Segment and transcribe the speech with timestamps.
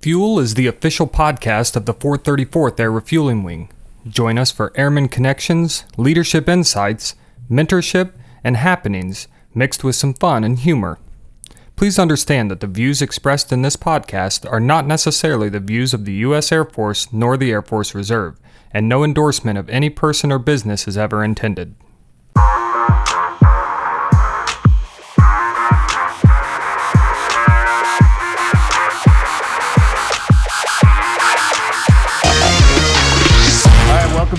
[0.00, 3.68] Fuel is the official podcast of the 434th Air Refueling Wing.
[4.06, 7.16] Join us for airman connections, leadership insights,
[7.50, 8.12] mentorship,
[8.44, 9.26] and happenings
[9.56, 11.00] mixed with some fun and humor.
[11.74, 16.04] Please understand that the views expressed in this podcast are not necessarily the views of
[16.04, 16.52] the U.S.
[16.52, 18.38] Air Force nor the Air Force Reserve,
[18.70, 21.74] and no endorsement of any person or business is ever intended.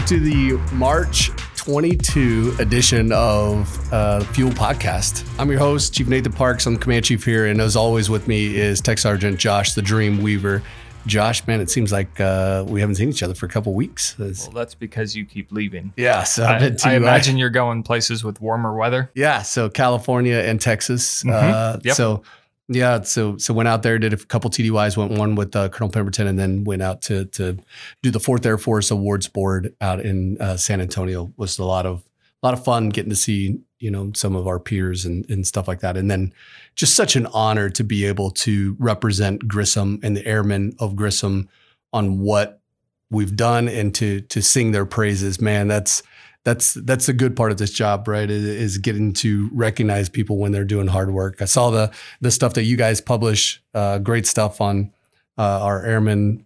[0.10, 5.24] To the March 22 edition of uh, Fuel Podcast.
[5.38, 6.66] I'm your host, Chief Nathan Parks.
[6.66, 9.84] I'm the command chief here, and as always, with me is Tech Sergeant Josh, the
[9.84, 10.64] Dream Weaver.
[11.06, 14.14] Josh, man, it seems like uh, we haven't seen each other for a couple weeks.
[14.20, 15.94] It's- Well, that's because you keep leaving.
[15.96, 19.12] yeah, so I, I uh, imagine you're going places with warmer weather.
[19.14, 21.24] Yeah, so California and Texas.
[21.24, 21.86] Uh, Mhm.
[21.86, 21.96] Yep.
[21.96, 22.24] So
[22.72, 25.92] yeah, so so went out there, did a couple TDYs, went one with uh, Colonel
[25.92, 27.58] Pemberton, and then went out to to
[28.04, 31.34] do the Fourth Air Force Awards Board out in uh, San Antonio.
[31.36, 32.04] Was a lot of
[32.44, 35.48] a lot of fun getting to see you know some of our peers and and
[35.48, 36.32] stuff like that, and then
[36.76, 41.50] just such an honor to be able to represent Grissom and the airmen of Grissom
[41.92, 42.62] on what
[43.10, 45.42] we've done and to to sing their praises.
[45.42, 46.04] Man, that's
[46.46, 48.30] that's that's a good part of this job, right?
[48.30, 51.42] Is, is getting to recognize people when they're doing hard work.
[51.42, 54.92] I saw the the stuff that you guys publish, uh, great stuff on
[55.38, 56.46] uh, our airmen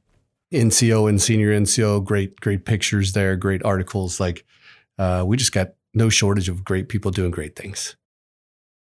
[0.51, 2.03] NCO and senior NCO.
[2.03, 4.19] Great great pictures there, great articles.
[4.19, 4.45] Like
[4.97, 7.95] uh, we just got no shortage of great people doing great things.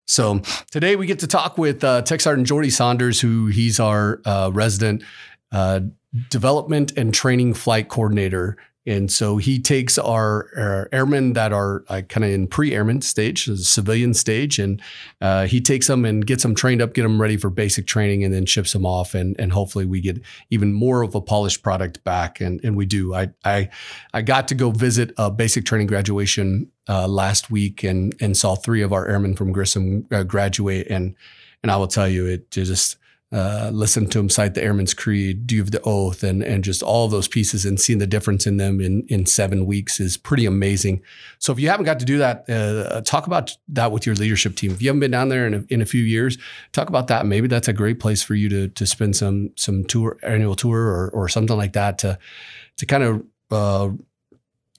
[0.07, 4.23] So today we get to talk with uh, Tech Sergeant Jordy Saunders, who he's our
[4.25, 5.05] uh, resident
[5.53, 5.81] uh,
[6.31, 8.57] development and training flight coordinator.
[8.89, 13.47] And so he takes our, our airmen that are uh, kind of in pre-airman stage,
[13.47, 14.80] the civilian stage, and
[15.20, 18.25] uh, he takes them and gets them trained up, get them ready for basic training,
[18.25, 19.14] and then ships them off.
[19.14, 22.41] And, and hopefully we get even more of a polished product back.
[22.41, 23.14] And, and we do.
[23.14, 23.69] I, I
[24.14, 28.55] I got to go visit a basic training graduation uh, last week and and saw
[28.55, 30.86] three of our airmen from Grissom uh, graduate.
[30.89, 31.14] And
[31.63, 32.96] and I will tell you, it just
[33.30, 37.08] uh, listen to him cite the Airman's Creed, do the oath, and and just all
[37.08, 41.02] those pieces and seeing the difference in them in in seven weeks is pretty amazing.
[41.39, 44.56] So if you haven't got to do that, uh, talk about that with your leadership
[44.56, 44.70] team.
[44.70, 46.39] If you haven't been down there in a, in a few years,
[46.72, 47.27] talk about that.
[47.27, 50.80] Maybe that's a great place for you to to spend some some tour annual tour
[50.80, 52.18] or or something like that to
[52.78, 53.90] to kind of uh,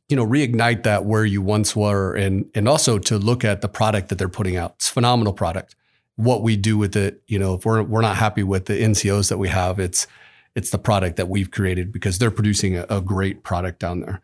[0.08, 3.70] you know reignite that where you once were and and also to look at the
[3.70, 4.74] product that they're putting out.
[4.78, 5.76] It's a phenomenal product
[6.20, 7.22] what we do with it.
[7.28, 10.06] You know, if we're we're not happy with the NCOs that we have, it's
[10.54, 14.22] it's the product that we've created because they're producing a, a great product down there.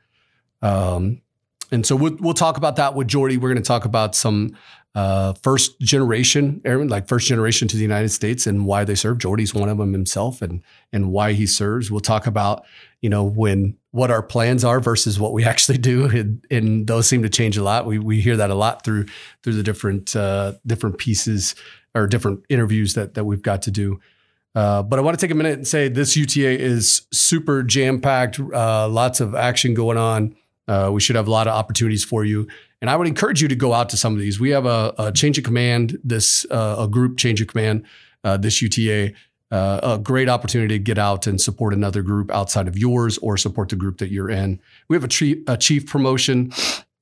[0.62, 1.22] Um,
[1.72, 3.38] and so we'll, we'll talk about that with Jordy.
[3.38, 4.58] We're going to talk about some
[4.94, 9.18] uh, first generation airmen, like first generation to the United States, and why they serve.
[9.18, 10.62] Jordy's one of them himself, and
[10.92, 11.90] and why he serves.
[11.90, 12.66] We'll talk about
[13.02, 17.08] you know when what our plans are versus what we actually do, and, and those
[17.08, 17.86] seem to change a lot.
[17.86, 19.06] We we hear that a lot through
[19.44, 21.56] through the different uh, different pieces
[21.96, 24.00] or different interviews that that we've got to do.
[24.54, 28.00] Uh, but I want to take a minute and say this UTA is super jam
[28.00, 30.36] packed, uh, lots of action going on.
[30.68, 32.48] Uh, we should have a lot of opportunities for you,
[32.82, 34.40] and I would encourage you to go out to some of these.
[34.40, 37.86] We have a, a change of command, this uh, a group change of command,
[38.24, 39.14] uh, this UTA.
[39.52, 43.38] Uh, a great opportunity to get out and support another group outside of yours or
[43.38, 44.60] support the group that you're in.
[44.90, 46.52] We have a, chief, a chief promotion.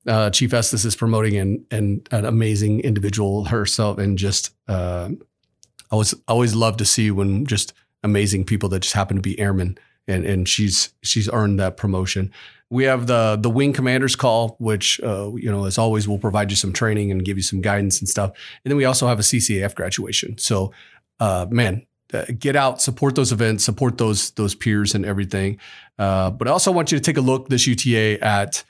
[0.06, 5.94] Uh, chief Estes is promoting an, an, an amazing individual herself, and just uh, I
[5.94, 7.72] always always love to see when just
[8.02, 12.32] amazing people that just happen to be airmen, and and she's she's earned that promotion.
[12.70, 16.50] We have the the wing commanders call, which uh, you know as always we'll provide
[16.50, 18.30] you some training and give you some guidance and stuff.
[18.64, 20.36] And then we also have a CCAF graduation.
[20.38, 20.72] So,
[21.20, 25.58] uh, man, uh, get out, support those events, support those those peers and everything.
[25.98, 28.64] Uh, but I also want you to take a look this UTA at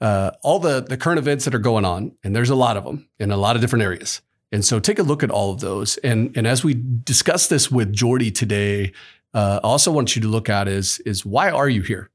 [0.00, 2.84] uh, all the the current events that are going on, and there's a lot of
[2.84, 4.22] them in a lot of different areas.
[4.50, 5.96] And so take a look at all of those.
[5.98, 8.92] And and as we discuss this with Jordy today,
[9.34, 12.10] uh, I also want you to look at is is why are you here?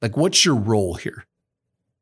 [0.00, 1.26] Like, what's your role here?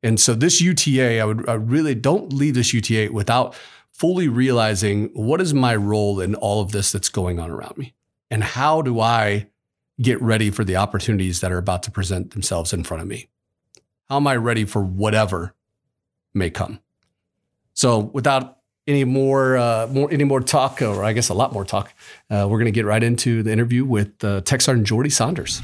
[0.03, 3.55] And so this UTA, I would I really don't leave this UTA without
[3.93, 7.95] fully realizing what is my role in all of this that's going on around me,
[8.31, 9.49] and how do I
[10.01, 13.29] get ready for the opportunities that are about to present themselves in front of me?
[14.11, 15.55] How am I ready for whatever
[16.35, 16.81] may come?
[17.75, 18.59] So without
[18.89, 21.95] any more, uh, more any more talk, or I guess a lot more talk,
[22.29, 25.63] uh, we're going to get right into the interview with uh, Tech Sergeant Jordy Saunders.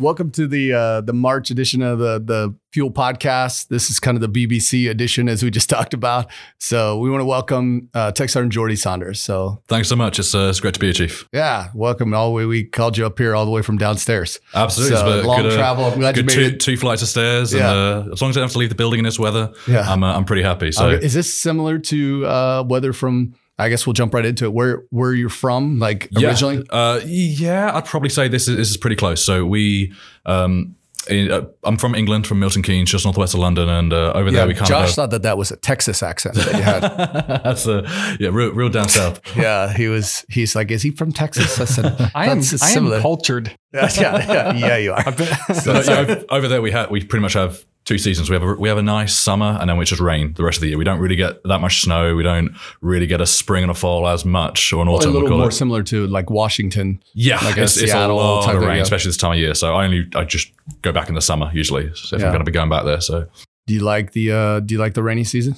[0.00, 3.68] Welcome to the uh, the March edition of the the Fuel Podcast.
[3.68, 6.30] This is kind of the BBC edition, as we just talked about.
[6.58, 9.20] So we want to welcome uh, Tech Sergeant Jordy Saunders.
[9.20, 10.18] So Thanks so much.
[10.20, 11.28] It's, uh, it's great to be here, Chief.
[11.32, 12.44] yeah, welcome all the way.
[12.46, 14.38] We called you up here all the way from downstairs.
[14.54, 14.96] Absolutely.
[14.96, 15.84] So, It's long good, uh, travel.
[15.86, 16.60] I'm glad you made two, it.
[16.60, 17.52] two flights of stairs.
[17.52, 17.70] Yeah.
[17.98, 19.52] And uh, as long as I don't have to leave the building in this weather,
[19.66, 19.80] Yeah.
[19.90, 20.70] I'm, uh, I'm pretty happy.
[20.70, 23.34] So is this similar to uh, weather from?
[23.60, 24.52] I guess we'll jump right into it.
[24.52, 26.56] Where where you're from, like originally?
[26.56, 29.24] Yeah, uh, yeah, I'd probably say this is, this is pretty close.
[29.24, 29.92] So we,
[30.26, 30.76] um,
[31.08, 34.30] in, uh, I'm from England, from Milton Keynes, just northwest of London, and uh, over
[34.30, 34.68] there we kind of.
[34.68, 34.94] Josh of.
[34.94, 36.80] thought that that was a Texas accent that you had.
[37.44, 37.82] That's a
[38.18, 39.20] yeah, real, real down south.
[39.36, 40.24] yeah, he was.
[40.28, 41.60] He's like, is he from Texas?
[41.60, 43.56] I said, I am, "That's I am cultured.
[43.72, 45.12] yeah, yeah, yeah, you are.
[45.54, 48.30] So, yeah, over- over there we have we pretty much have two seasons.
[48.30, 50.58] We have a, we have a nice summer, and then we just rain the rest
[50.58, 50.78] of the year.
[50.78, 52.14] We don't really get that much snow.
[52.14, 52.50] We don't
[52.80, 55.12] really get a spring and a fall as much, or an a autumn.
[55.14, 55.52] we little more it.
[55.52, 57.02] similar to like Washington.
[57.14, 59.54] Yeah, like a it's, it's a lot type of rain, especially this time of year.
[59.54, 60.52] So I only I just
[60.82, 62.26] go back in the summer usually so if Yeah.
[62.28, 63.00] I'm going to be going back there.
[63.00, 63.26] So
[63.66, 65.56] Do you like the uh, Do you like the rainy season?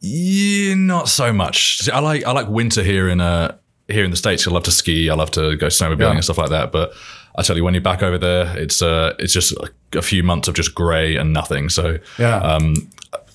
[0.00, 1.78] yeah, not so much.
[1.78, 3.56] See, I like I like winter here in uh
[3.88, 4.46] here in the states.
[4.46, 5.10] I love to ski.
[5.10, 6.10] I love to go snowmobiling Yeah.
[6.12, 6.72] and stuff like that.
[6.72, 6.92] But
[7.36, 9.54] I tell you, when you're back over there, it's uh it's just
[9.94, 11.68] a few months of just grey and nothing.
[11.68, 12.36] So Yeah.
[12.38, 12.74] um,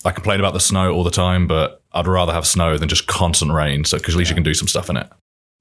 [0.05, 3.07] I complain about the snow all the time, but I'd rather have snow than just
[3.07, 3.83] constant rain.
[3.85, 5.07] So because at least you can do some stuff in it.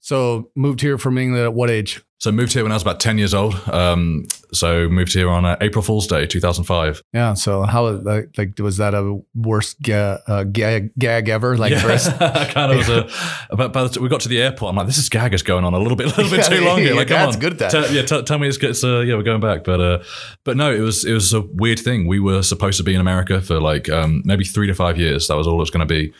[0.06, 2.00] So moved here from England at what age?
[2.18, 3.54] So moved here when I was about ten years old.
[3.68, 7.02] Um, so moved here on uh, April Fool's Day, two thousand five.
[7.12, 7.34] Yeah.
[7.34, 11.56] So how like, like was that a worst ga- uh, gag, gag ever?
[11.56, 12.08] Like for us?
[12.52, 13.08] kind of was a.
[13.56, 15.42] But by the time we got to the airport, I'm like, this is gag is
[15.42, 16.94] going on a little bit, a little bit too long here.
[16.94, 17.70] Like, your come on, good at that.
[17.72, 19.64] Tell, yeah, tell, tell me it's, it's uh, yeah, we're going back.
[19.64, 20.04] But uh,
[20.44, 22.06] but no, it was it was a weird thing.
[22.06, 25.26] We were supposed to be in America for like um, maybe three to five years.
[25.26, 26.14] That was all it was going to be.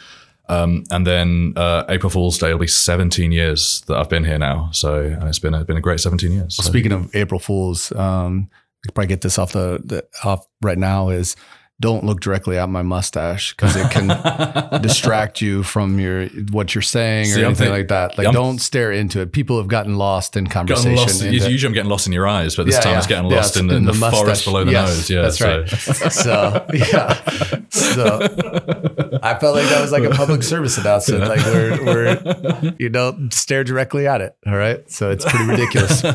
[0.49, 4.39] Um, and then uh, April Fool's Day will be 17 years that I've been here
[4.39, 4.71] now.
[4.73, 6.57] So and it's been a, been a great 17 years.
[6.57, 6.63] So.
[6.63, 8.49] Speaking of April Fools, um,
[8.95, 11.09] probably get this off the, the off right now.
[11.09, 11.37] Is
[11.79, 14.09] don't look directly at my mustache because it can
[14.83, 18.17] distract you from your what you're saying or See, I'm anything think- like that.
[18.17, 19.33] Like, I'm- don't stare into it.
[19.33, 20.97] People have gotten lost in conversation.
[20.97, 21.23] Lost.
[21.23, 22.99] Usually, I'm getting lost in your eyes, but this Yeah, time yeah.
[22.99, 25.11] it's getting Yeah, lost it's in, the, in the, the forest below the Yes, nose.
[25.11, 25.59] Yeah, that's so.
[25.61, 25.69] right.
[26.13, 31.29] so yeah, so I felt like that was like a public service announcement.
[31.29, 34.35] Like we're, we're you don't stare directly at it.
[34.47, 36.03] All right, so it's pretty ridiculous.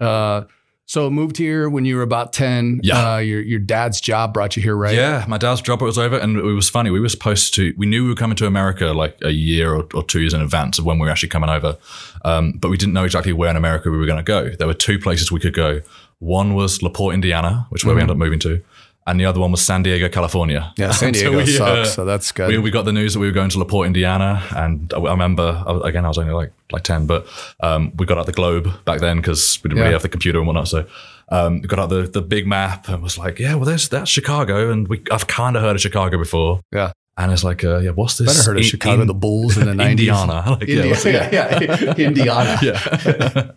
[0.00, 0.44] Uh,
[0.86, 2.80] so moved here when you were about ten.
[2.82, 3.14] Yeah.
[3.14, 4.94] Uh, your your dad's job brought you here, right?
[4.94, 6.90] Yeah, my dad's job was over, and it was funny.
[6.90, 7.72] We were supposed to.
[7.76, 10.40] We knew we were coming to America like a year or, or two years in
[10.40, 11.78] advance of when we were actually coming over,
[12.24, 14.50] um, but we didn't know exactly where in America we were going to go.
[14.50, 15.80] There were two places we could go.
[16.18, 18.62] One was LaPorte, Indiana, which is where we ended up moving to,
[19.06, 20.72] and the other one was San Diego, California.
[20.76, 22.48] Yeah, San So Diego we, sucks, uh, so that's good.
[22.48, 25.10] we, we got the news that we were going to LaPorte, Indiana, and I I
[25.10, 27.26] remember I was- again I was only like like ten, but
[27.60, 29.82] um, we got out the globe back then because we didn't Yeah.
[29.84, 30.68] really have the computer and whatnot.
[30.68, 30.86] So
[31.30, 34.10] um, we got out the the big map and was like, yeah, well, there's that's
[34.10, 36.92] Chicago, and we I've kind of heard of Chicago before, yeah.
[37.18, 38.28] And it's like, uh, yeah, what's this?
[38.28, 40.08] Better heard of In- Chicago, in- the Bulls in the nineties.
[40.08, 40.96] Indiana, like, yeah, India,
[41.32, 42.58] yeah, yeah, Indiana.
[42.62, 43.50] yeah.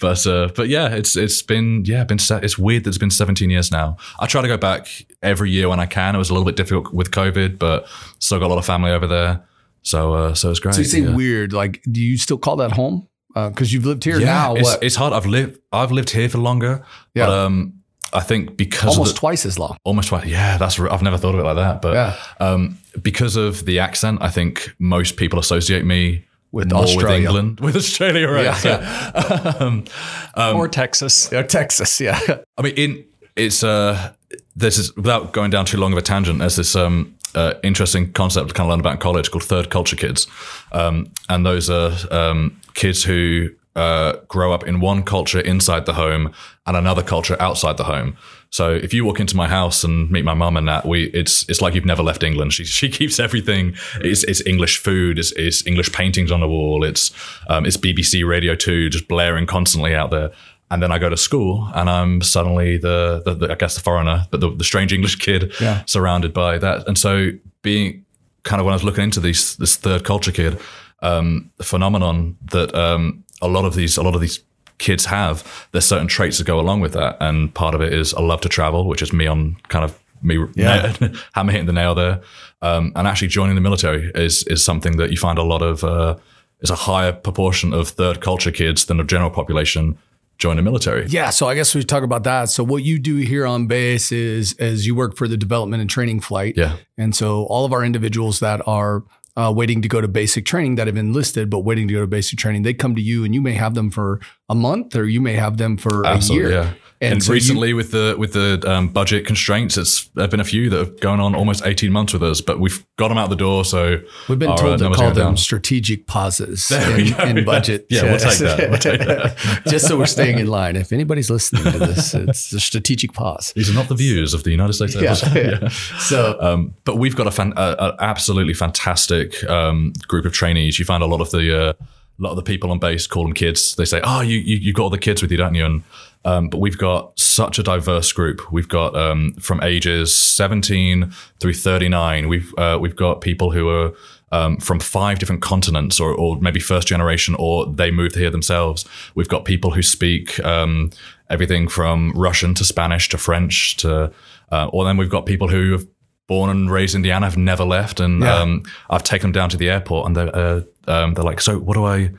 [0.00, 3.10] but uh, but yeah, it's it's been yeah, been se- it's weird that it's been
[3.10, 3.96] 17 years now.
[4.18, 4.88] I try to go back
[5.22, 6.14] every year when I can.
[6.14, 7.86] It was a little bit difficult with COVID, but
[8.18, 9.44] still got a lot of family over there.
[9.82, 10.74] So uh, so it's great.
[10.74, 11.14] So you say yeah.
[11.14, 11.52] weird.
[11.52, 13.06] Like, do you still call that home?
[13.34, 14.56] Because you've lived here now.
[14.56, 14.82] it's, What?
[14.82, 15.12] it's hard.
[15.12, 16.84] I've lived I've lived here for longer.
[17.14, 17.26] Yeah.
[17.26, 17.74] But um,
[18.12, 19.76] I think because Almost the, twice as long.
[19.84, 20.26] almost twice.
[20.26, 21.80] Yeah, that's I've never thought of it like that.
[21.82, 22.16] But Yeah.
[22.40, 27.08] um, because of the accent, I think most people associate me With more Australia.
[27.08, 28.44] with England, with Australia, right?
[28.44, 29.84] Yeah, So,
[30.34, 31.28] um, or Texas.
[31.32, 32.00] Yeah, Texas.
[32.00, 32.18] Yeah.
[32.56, 33.04] I mean, in
[33.36, 34.12] it's uh,
[34.56, 36.38] there's this, without going down too long of a tangent.
[36.40, 39.70] There's this um, uh, interesting concept I kind of learned about in college called third
[39.70, 40.26] culture kids,
[40.72, 45.94] um, and those are um, kids who uh, grow up in one culture inside the
[45.94, 46.32] home
[46.66, 48.16] and another culture outside the home.
[48.50, 51.48] So if you walk into my house and meet my mum and that, we it's
[51.48, 52.52] it's like you've never left England.
[52.54, 53.74] She she keeps everything.
[54.00, 55.18] It's, it's English food.
[55.18, 56.82] It's, it's English paintings on the wall.
[56.84, 57.12] It's
[57.48, 60.30] um, it's BBC Radio Two just blaring constantly out there.
[60.70, 63.80] And then I go to school, and I'm suddenly the, the, the I guess the
[63.80, 65.82] foreigner, but the, the strange English kid, Yeah.
[65.86, 66.86] surrounded by that.
[66.86, 67.30] And so
[67.62, 68.04] being
[68.42, 70.58] kind of when I was looking into these this third culture kid
[71.00, 74.40] um, phenomenon that um, a lot of these a lot of these
[74.78, 78.12] kids have, there's certain traits that go along with that, and part of it is
[78.12, 80.96] a love to travel, which is me on kind of me Yeah.
[81.34, 82.20] hammer hitting the nail there,
[82.62, 85.84] um, and actually joining the military is is something that you find a lot of.
[85.84, 86.16] Uh,
[86.60, 89.96] is a higher proportion of third culture kids than the general population
[90.38, 91.06] join the military.
[91.06, 92.48] Yeah, so I guess we talk about that.
[92.48, 95.88] So what you do here on base is as you work for the development and
[95.90, 96.54] training flight.
[96.56, 96.76] Yeah.
[96.96, 99.04] And so all of our individuals that are
[99.38, 102.06] uh, waiting to go to basic training that have enlisted but waiting to go to
[102.06, 105.06] basic training, they come to you and you may have them for a month, or
[105.06, 106.64] you may have them for Absolutely, a year.
[106.64, 106.74] yeah.
[107.00, 110.30] And And, so you- recently, with the with the um, budget constraints, it's there have
[110.32, 113.08] been a few that have gone on almost eighteen months with us, but we've got
[113.08, 113.64] them out the door.
[113.64, 115.36] So We've been our, uh, told to call them down.
[115.36, 117.86] strategic pauses in, in budget.
[117.88, 118.70] Yeah, we'll take that.
[118.70, 119.62] We'll take that.
[119.68, 120.74] Just so we're staying in line.
[120.74, 123.52] If anybody's listening to this, it's a strategic pause.
[123.54, 125.04] These are not the views of the United States Air
[125.62, 125.68] Yeah.
[126.00, 130.78] So Um, but we've got a fan, uh, uh, absolutely fantastic um, group of trainees.
[130.78, 131.72] You find a lot of the uh,
[132.20, 133.76] a lot of the people on base call them kids.
[133.76, 135.84] They say, "Oh, you you, you got all the kids with you, don't you?" And
[136.24, 138.50] um, but we've got such a diverse group.
[138.52, 141.10] We've got um, from ages 17
[141.40, 142.28] through 39.
[142.28, 143.92] We've uh, we've got people who are
[144.30, 148.84] um, from five different continents, or, or maybe first generation, or they moved here themselves.
[149.14, 150.90] We've got people who speak um,
[151.30, 154.12] everything from Russian to Spanish to French to,
[154.52, 155.86] uh, or then we've got people who have
[156.26, 158.34] born and raised in Indiana, have never left, and Yeah.
[158.40, 161.58] um, I've taken them down to the airport, and they're uh, um, they're like, "So
[161.58, 162.10] what do I?"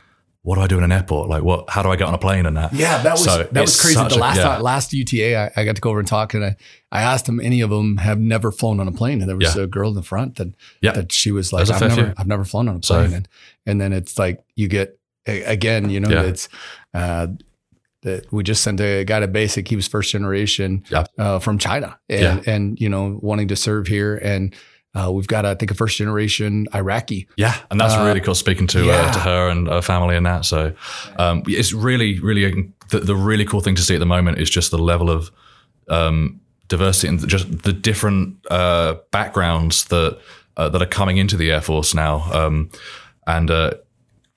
[0.41, 1.27] What do I do in an airport?
[1.29, 1.69] Like, what?
[1.69, 2.71] How do I get on a plane and that?
[2.73, 3.95] Yeah, that was So that was crazy.
[3.95, 4.43] The a- last yeah.
[4.43, 6.55] time, last UTA, I, I got to go over and talk, and I,
[6.93, 7.39] I asked them.
[7.41, 9.63] Any of them have never flown on a plane, and there was Yeah.
[9.63, 10.93] a girl in the front that Yeah.
[10.93, 12.13] that she was like, a I've never, few.
[12.17, 13.27] I've never flown on a So- plane, and
[13.65, 16.23] and then it's like you get again, you know, Yeah.
[16.23, 16.47] it's.
[16.93, 17.27] Uh,
[18.01, 19.67] that we just sent a guy to basic.
[19.67, 20.85] He was first generation
[21.17, 24.55] uh, from China, and and you know wanting to serve here, and
[24.95, 27.27] uh, we've got I think a first generation Iraqi.
[27.37, 28.93] Yeah, and that's Uh, really cool speaking to yeah.
[28.93, 30.45] uh, to her and her family and that.
[30.45, 30.73] So
[31.17, 34.49] um, it's really, really the, the really cool thing to see at the moment is
[34.49, 35.31] just the level of
[35.89, 40.19] um, diversity and just the different uh, backgrounds that
[40.57, 42.69] uh, that are coming into the Air Force now, um,
[43.25, 43.51] and.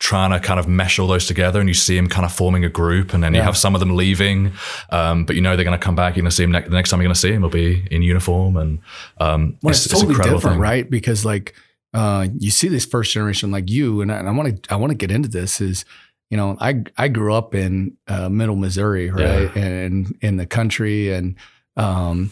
[0.02, 2.64] Trying to kind of mesh all those together and you see them kind of forming
[2.64, 4.52] a group and then you have some of them leaving
[4.90, 6.68] um, but you know they're going to come back you're going to see them ne-
[6.68, 8.80] the next time you're going to see them will be in uniform and
[9.18, 10.60] um, Well, it's, a totally incredible different, thing.
[10.60, 10.90] right?
[10.90, 11.54] Because like
[11.94, 14.96] uh, you see this first generation like you, and I, want to I want to
[14.96, 15.84] get into this is
[16.30, 21.12] you know I I grew up in uh, Middle Missouri, right, and in the country,
[21.12, 21.36] and
[21.76, 22.30] um,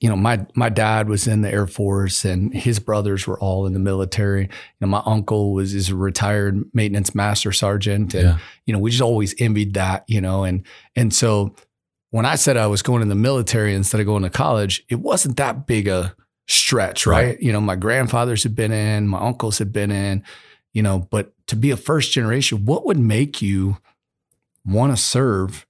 [0.00, 3.66] you know my my dad was in the Air Force, and his brothers were all
[3.66, 4.42] in the military.
[4.42, 4.48] You
[4.82, 8.38] know, my uncle was is a retired maintenance master sergeant, and Yeah.
[8.66, 11.54] you know we just always envied that, you know, and and so
[12.10, 15.00] when I said I was going in the military instead of going to college, it
[15.00, 16.14] wasn't that big a
[16.46, 17.24] stretch, right?
[17.26, 17.40] Right.
[17.42, 20.22] You know, my grandfathers had been in, my uncles had been in,
[20.72, 23.78] you know, but to be a first generation, what would make you
[24.64, 25.66] want to serve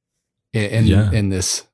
[0.53, 1.11] in in, Yeah.
[1.13, 1.65] in this?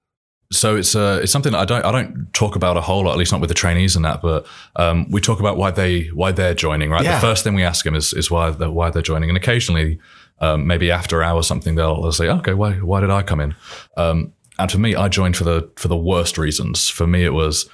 [0.53, 3.13] So it's uh, it's something that I don't I don't talk about a whole lot,
[3.13, 4.23] at least not with the trainees and that.
[4.23, 6.91] But um, we talk about why they why they're joining.
[6.91, 7.15] Right, Yeah.
[7.17, 9.99] the first thing we ask them is is why they're, why they're joining, and occasionally,
[10.41, 13.55] um, maybe after hours something, they'll, they'll say, okay, why why did I come in?
[13.97, 16.89] Um, and for me, I joined for the for the worst reasons.
[16.89, 17.69] For me, it was.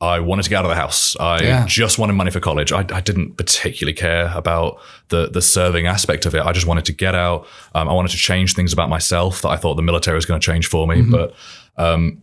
[0.00, 1.16] I wanted to get out of the house.
[1.18, 1.66] I Yeah.
[1.66, 2.72] just wanted money for college.
[2.72, 6.42] I, I didn't particularly care about the the serving aspect of it.
[6.42, 7.46] I just wanted to get out.
[7.74, 10.40] Um, I wanted to change things about myself that I thought the military was going
[10.40, 10.96] to change for me.
[10.96, 11.10] Mm-hmm.
[11.10, 11.34] But
[11.76, 12.22] um,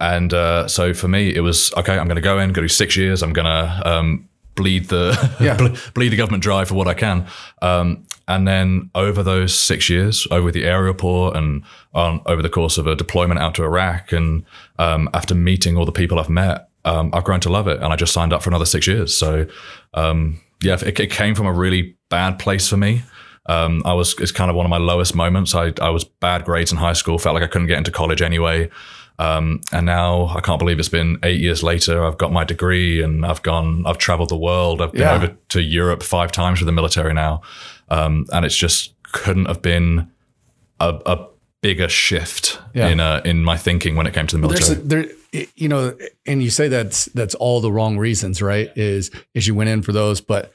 [0.00, 1.96] and uh, so for me, it was okay.
[1.96, 3.22] I'm going to go in, go do six years.
[3.22, 5.56] I'm going to um, bleed the Yeah.
[5.94, 7.26] bleed the government dry for what I can.
[7.62, 11.62] Um, and then over those six years, over the aeroport and
[11.94, 14.44] on over the course of a deployment out to Iraq, and
[14.78, 17.92] um, after meeting all the people I've met, um, I've grown to love it, and
[17.92, 19.16] I just signed up for another six years.
[19.16, 19.46] So
[19.94, 23.02] um, yeah, it, it came from a really bad place for me.
[23.46, 25.54] Um, I was it's kind of one of my lowest moments.
[25.54, 28.22] I I was bad grades in high school, felt like I couldn't get into college
[28.22, 28.70] anyway.
[29.18, 32.04] Um, and now I can't believe it's been eight years later.
[32.04, 34.80] I've got my degree and I've gone, I've traveled the world.
[34.80, 35.14] I've been Yeah.
[35.14, 37.42] over to Europe five times with the military now.
[37.88, 40.10] Um, and it's just couldn't have been
[40.80, 41.26] a, a
[41.60, 42.88] bigger shift Yeah.
[42.88, 44.80] in uh, in my thinking when it came to the military.
[45.10, 45.96] a, there, you know,
[46.26, 48.70] and you say that's that's all the wrong reasons, right?
[48.76, 50.52] Is is you went in for those, but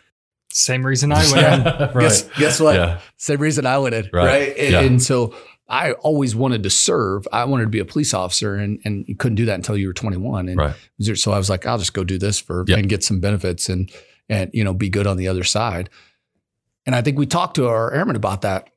[0.52, 1.90] Same reason I went in.
[2.02, 2.76] guess guess what?
[2.76, 3.00] Yeah.
[3.18, 4.26] Same reason I went in, Right.
[4.26, 4.58] right?
[4.58, 4.82] And, Yeah.
[4.82, 5.36] and so
[5.70, 7.28] I always wanted to serve.
[7.34, 9.88] I wanted to be a police officer, and and you couldn't do that until you
[9.88, 10.48] were 21.
[10.50, 10.76] And Right.
[11.16, 12.78] so I was like, I'll just go do this for Yeah.
[12.78, 13.92] and get some benefits and
[14.30, 15.90] and you know be good on the other side.
[16.86, 18.70] And I think we talked to our airmen about that.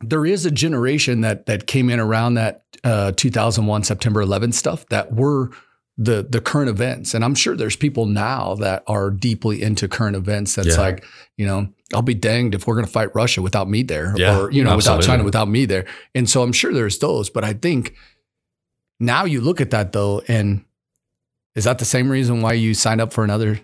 [0.00, 4.86] There is a generation that that came in around that uh, 2001 September 11 stuff
[4.90, 5.50] that were
[5.96, 10.14] the the current events, and I'm sure there's people now that are deeply into current
[10.14, 10.54] events.
[10.54, 10.80] That's Yeah.
[10.80, 11.04] like,
[11.36, 14.38] you know, I'll be danged if we're going to fight Russia without me there, Yeah,
[14.38, 15.02] or you know, without.
[15.02, 15.86] China without me there.
[16.14, 17.94] And so I'm sure there's those, but I think
[19.00, 20.64] now you look at that though, and
[21.56, 23.58] is that the same reason why you signed up for another?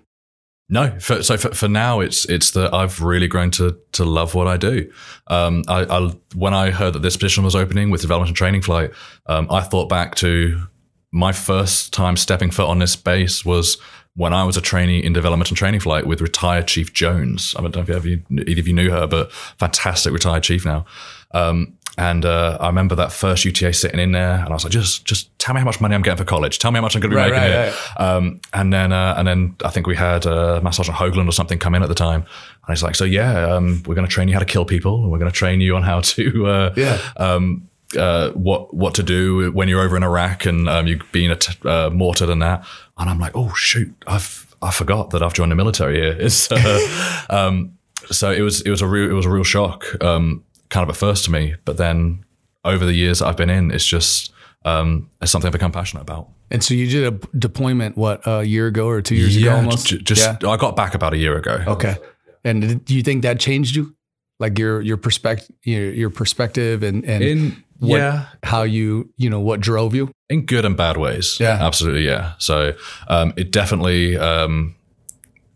[0.69, 4.35] No, for, so for, for now, it's it's that I've really grown to to love
[4.35, 4.91] what I do.
[5.27, 8.63] Um, I, I when I heard that this position was opening with development and training
[8.63, 8.93] flight,
[9.27, 10.67] um, I thought back to
[11.13, 13.77] my first time stepping foot on this base was
[14.17, 17.55] when I was a trainee in development and training flight with retired Chief Jones.
[17.59, 20.87] I don't know if you, either of you knew her, but fantastic retired chief now.
[21.33, 24.73] Um, and uh, I remember that first UTA sitting in there, and I was like,
[24.73, 26.59] just just tell me how much money I'm getting for college.
[26.59, 27.75] Tell me how much I'm going to be Right, making right, here.
[27.99, 31.59] Um, and then uh, and then I think we had uh, Sergeant Hoagland or something
[31.59, 34.29] come in at the time, and he's like, so yeah, um, we're going to train
[34.29, 36.75] you how to kill people, and we're going to train you on how to uh,
[36.77, 36.99] Yeah.
[37.17, 41.31] um, uh, what what to do when you're over in Iraq and um, you've been
[41.31, 42.65] a t- uh, mortared and that.
[42.99, 46.17] And I'm like, oh shoot, I've I forgot that I've joined the military here.
[46.19, 47.79] It's, uh, um,
[48.11, 50.91] so it was it was a real it was a real shock, um, kind of
[50.95, 52.25] at first to me, but then
[52.65, 54.33] over the years that I've been in, it's just
[54.65, 56.29] um, it's something I've become passionate about.
[56.51, 59.87] And so you did a deployment what a year ago or two years ago almost.
[59.89, 60.49] j- just yeah.
[60.49, 61.63] I got back about a year ago.
[61.67, 61.97] Okay.
[62.45, 63.95] And do you think that changed you,
[64.39, 69.31] like your your perspective, your, your perspective, and and In what, yeah, how you you
[69.31, 70.11] know what drove you?
[70.31, 71.39] in good and bad ways.
[71.41, 71.59] Yeah.
[71.61, 72.07] absolutely.
[72.07, 72.33] Yeah.
[72.39, 72.75] So
[73.09, 74.17] um, it definitely.
[74.17, 74.75] Um,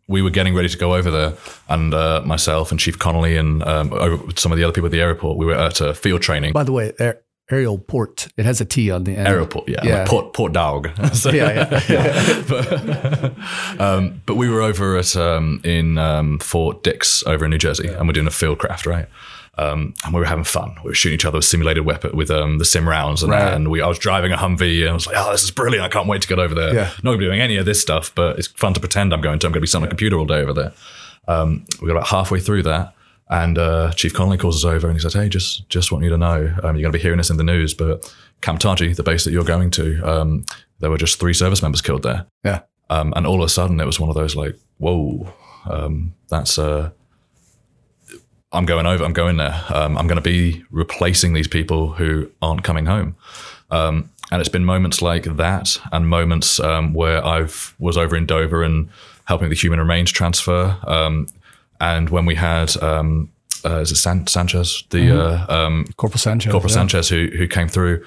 [0.09, 1.35] we were getting ready to go over there,
[1.69, 3.91] and uh, myself and Chief Connolly and um,
[4.37, 6.53] some of the other people at the airport, we were at a field training.
[6.55, 8.29] By the way, air, aerial port.
[8.37, 9.29] It has a T on the end.
[9.29, 9.99] Aeroport, yeah, Yeah.
[10.01, 10.89] like Port Port Dog.
[11.15, 12.43] So- Yeah, yeah.
[12.49, 17.59] but, um, but we were over at um, in um, Fort Dix over in New
[17.59, 19.07] Jersey, and we're doing a field craft, right?
[19.59, 20.77] Um, and we were having fun.
[20.85, 23.53] We were shooting each other with simulated weapon with um, the sim rounds, and, Right.
[23.53, 25.85] and we I was driving a Humvee, and I was like, "Oh, this is brilliant!
[25.85, 26.91] I can't wait to get over there." Yeah.
[27.03, 29.21] Not going to be doing any of this stuff, but it's fun to pretend I'm
[29.21, 29.47] going to.
[29.47, 30.73] I'm going to be sitting on a computer all day over there.
[31.27, 32.95] Um, we got about halfway through that,
[33.29, 36.11] and uh, Chief Connolly calls us over and he says, "Hey, just just want you
[36.11, 38.93] to know, um, you're going to be hearing this in the news, but Camp Taji,
[38.93, 40.45] the base that you're going to, um,
[40.79, 42.61] there were just three service members killed there." Yeah.
[42.91, 45.33] Um, and all of a sudden, it was one of those like, "Whoa,
[45.69, 46.91] um, that's uh,
[48.53, 49.05] I'm going over.
[49.05, 49.63] I'm going there.
[49.69, 53.17] Um, I'm going to be replacing these people who aren't coming home."
[53.71, 58.27] Um, and it's been moments like that, and moments um, where I've was over in
[58.27, 58.89] Dover and
[59.25, 60.77] helping the human remains transfer.
[60.87, 61.29] Um,
[61.81, 63.31] and when we had um,
[63.65, 66.53] uh, is it San- Sanchez, the uh, um, Corporal Sanchez.
[66.53, 66.77] Corporal yeah.
[66.77, 68.05] Sanchez who who came through,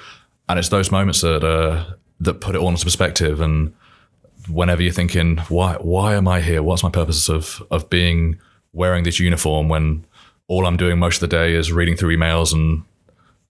[0.49, 1.83] and it's those moments that uh,
[2.19, 3.41] that put it all into perspective.
[3.41, 3.73] And
[4.49, 6.63] whenever you're thinking, why why am I here?
[6.63, 8.39] What's my purpose of of being
[8.73, 10.05] wearing this uniform when
[10.51, 12.83] all I'm doing most of the day is reading through emails and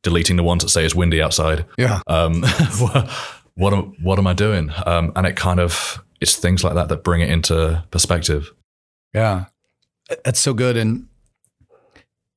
[0.03, 1.65] deleting the ones that say it's windy outside.
[1.75, 1.99] Yeah.
[2.05, 2.43] Um,
[3.55, 4.71] what am, what am I doing?
[4.85, 8.53] Um, and it kind of it's things like that that bring it into perspective.
[9.15, 9.45] Yeah.
[10.23, 10.77] That's so good.
[10.77, 11.07] And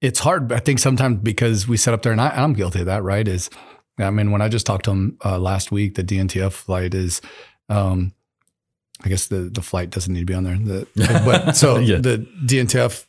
[0.00, 2.86] it's hard, I think, sometimes because we sit up there, and I, I'm guilty of
[2.86, 3.28] that, right?
[3.28, 3.50] Is,
[3.98, 7.20] I mean, when I just talked to him uh, last week, the DNTF flight is,
[7.68, 8.14] um,
[9.04, 10.56] I guess the, the flight doesn't need to be on there.
[10.56, 10.86] The,
[11.24, 11.98] but so Yeah.
[11.98, 13.04] the DNTF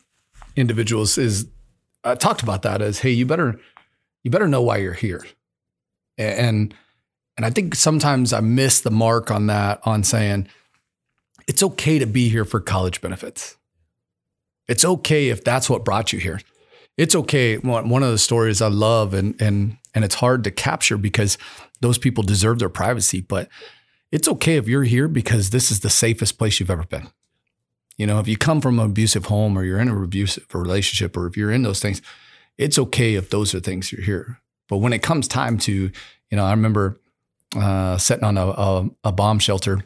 [0.56, 1.48] individuals is,
[2.04, 3.60] I talked about that as, hey, you better,
[4.24, 5.26] you better know why you're here.
[6.18, 6.74] And,
[7.36, 10.48] and I think sometimes I miss the mark on that, on saying,
[11.48, 13.58] it's okay to be here for college benefits.
[14.68, 16.40] It's okay if that's what brought you here.
[16.98, 17.58] It's okay.
[17.58, 21.38] One, one of the stories I love and and and it's hard to capture because
[21.82, 23.50] those people deserve their privacy, but
[24.12, 27.08] it's okay if you're here because this is the safest place you've ever been.
[27.98, 31.16] You know, if you come from an abusive home or you're in an abusive relationship
[31.16, 32.02] or if you're in those things,
[32.58, 34.40] it's okay if those are things you're here.
[34.68, 35.92] But when it comes time to, you
[36.32, 37.00] know, I remember
[37.56, 39.86] uh, sitting on a, a, a bomb shelter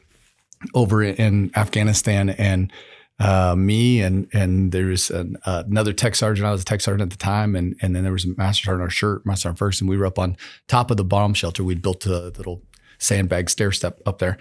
[0.73, 2.71] over in Afghanistan and
[3.19, 6.47] uh, me and and there's an, uh, another tech sergeant.
[6.47, 8.65] I was a tech sergeant at the time, and and then there was a master
[8.65, 11.33] sergeant our shirt, master sergeant first, and we were up on top of the bomb
[11.33, 11.63] shelter.
[11.63, 12.63] We'd built a little
[12.97, 14.37] sandbag stair step up there,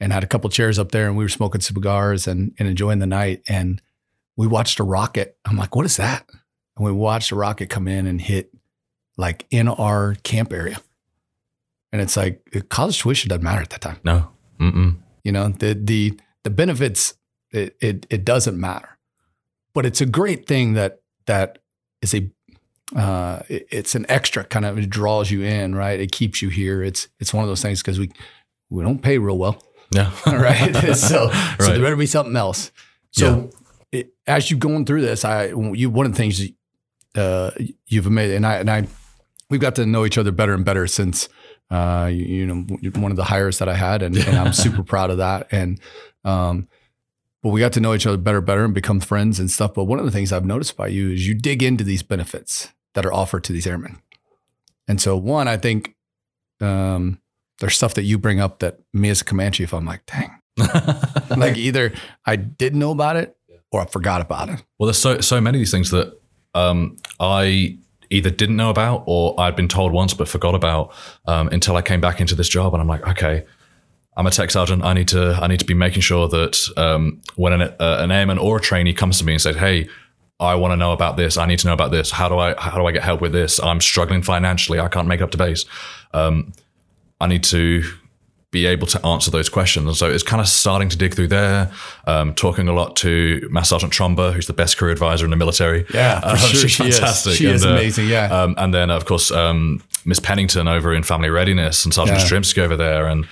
[0.00, 2.98] and had a couple chairs up there, and we were smoking cigars and and enjoying
[3.00, 3.42] the night.
[3.48, 3.80] And
[4.36, 5.36] we watched a rocket.
[5.44, 6.24] I'm like, what is that?
[6.76, 8.52] And we watched a rocket come in and hit
[9.18, 10.78] like in our camp area.
[11.92, 13.98] And it's like college tuition doesn't matter at that time.
[14.04, 14.96] No, Mm-mm.
[15.24, 17.14] You know, the the the benefits
[17.50, 18.96] it it, it doesn't matter,
[19.74, 21.58] but it's a great thing that that
[22.00, 22.30] is a
[22.96, 26.00] uh, it- it's an extra kind of it draws you in, right?
[26.00, 26.82] It keeps you here.
[26.82, 28.10] It's it's one of those things because we
[28.70, 29.60] we don't pay real well,
[29.90, 30.74] yeah, right?
[30.74, 31.58] so so Right.
[31.58, 32.70] there better be something else.
[33.12, 33.50] So
[33.92, 36.40] it, as you going through this, I you one of the things
[37.16, 37.50] uh,
[37.86, 38.86] you've made, and I and I
[39.48, 41.28] we've got to know each other better and better since
[41.70, 42.62] uh, you, you know
[43.00, 45.48] one of the hires that I had, and, and I'm super proud of that.
[45.50, 45.80] And
[46.24, 46.68] um,
[47.42, 49.74] but we got to know each other better, better, and become friends and stuff.
[49.74, 52.68] But one of the things I've noticed by you is you dig into these benefits
[52.94, 53.98] that are offered to these airmen.
[54.86, 55.94] And so, one, I think
[56.60, 57.20] um,
[57.60, 60.04] there's stuff that you bring up that me as a command chief, if I'm like,
[60.06, 60.40] dang,
[61.36, 61.92] like either
[62.26, 63.36] I didn't know about it
[63.70, 64.62] or I forgot about it.
[64.78, 66.18] Well, there's so so many of these things that
[66.54, 70.92] um, I either didn't know about or I'd been told once but forgot about
[71.26, 73.44] um, until I came back into this job, and I'm like, okay,
[74.16, 74.82] I'm a tech sergeant.
[74.82, 78.10] I need to I need to be making sure that um, when an, uh, an
[78.10, 79.88] airman or a trainee comes to me and says, hey.
[80.42, 81.36] I want to know about this.
[81.36, 82.10] I need to know about this.
[82.10, 83.62] How do I how do I get help with this?
[83.62, 84.80] I'm struggling financially.
[84.80, 85.66] I can't make up to base.
[86.14, 86.54] Um,
[87.20, 87.82] I need to
[88.50, 89.86] be able to answer those questions.
[89.86, 91.70] And so it's kind of starting to dig through there,
[92.08, 95.36] um, talking a lot to Master Sergeant Tromba, who's the best career advisor in the
[95.36, 95.86] military.
[95.94, 96.98] Yeah, for Um, sure she's she is.
[96.98, 97.34] fantastic.
[97.34, 98.24] She is And, uh, amazing, yeah.
[98.26, 102.24] Um, and then, of course, um, Miss Pennington over in Family Readiness and Sergeant Yeah.
[102.26, 103.06] Strimsky over there.
[103.06, 103.28] And,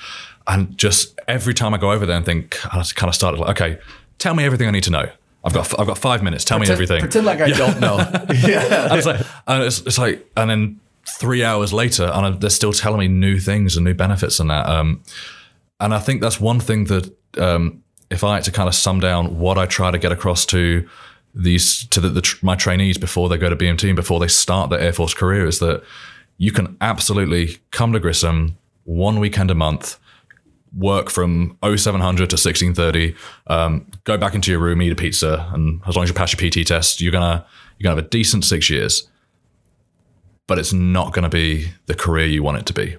[0.46, 3.50] and just every time I go over there and think, I kind of started like,
[3.60, 3.78] okay,
[4.18, 5.08] tell me everything I need to know.
[5.44, 6.44] I've got, I've got five minutes.
[6.44, 7.00] Tell me everything.
[7.00, 7.96] Pretend like I don't know.
[8.46, 8.88] yeah.
[8.90, 10.80] And it's like, and it's, it's like, and then
[11.16, 14.66] three hours later, and they're still telling me new things and new benefits and that.
[14.66, 15.02] Um,
[15.80, 19.00] and I think that's one thing that, um, if I had to kind of sum
[19.00, 20.88] down what I try to get across to
[21.34, 24.70] these to the, the my trainees before they go to BMT and before they start
[24.70, 25.82] their Air Force career is that
[26.38, 29.98] you can absolutely come to Grissom one weekend a month,
[30.76, 33.14] work from 0700 to 1630,
[33.48, 36.32] um, go back into your room, eat a pizza, and as long as you pass
[36.32, 37.44] your PT test, you're gonna
[37.78, 39.08] you're gonna have a decent six years.
[40.48, 42.96] But it's not gonna be the career you want it to be.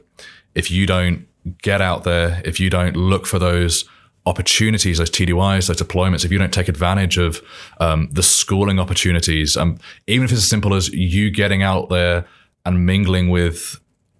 [0.56, 1.28] If you don't
[1.62, 3.84] get out there, if you don't look for those
[4.26, 7.42] opportunities, those TDYs, those deployments, if you don't take advantage of
[7.80, 12.26] um, the schooling opportunities, um, even if it's as simple as you getting out there
[12.66, 13.80] and mingling with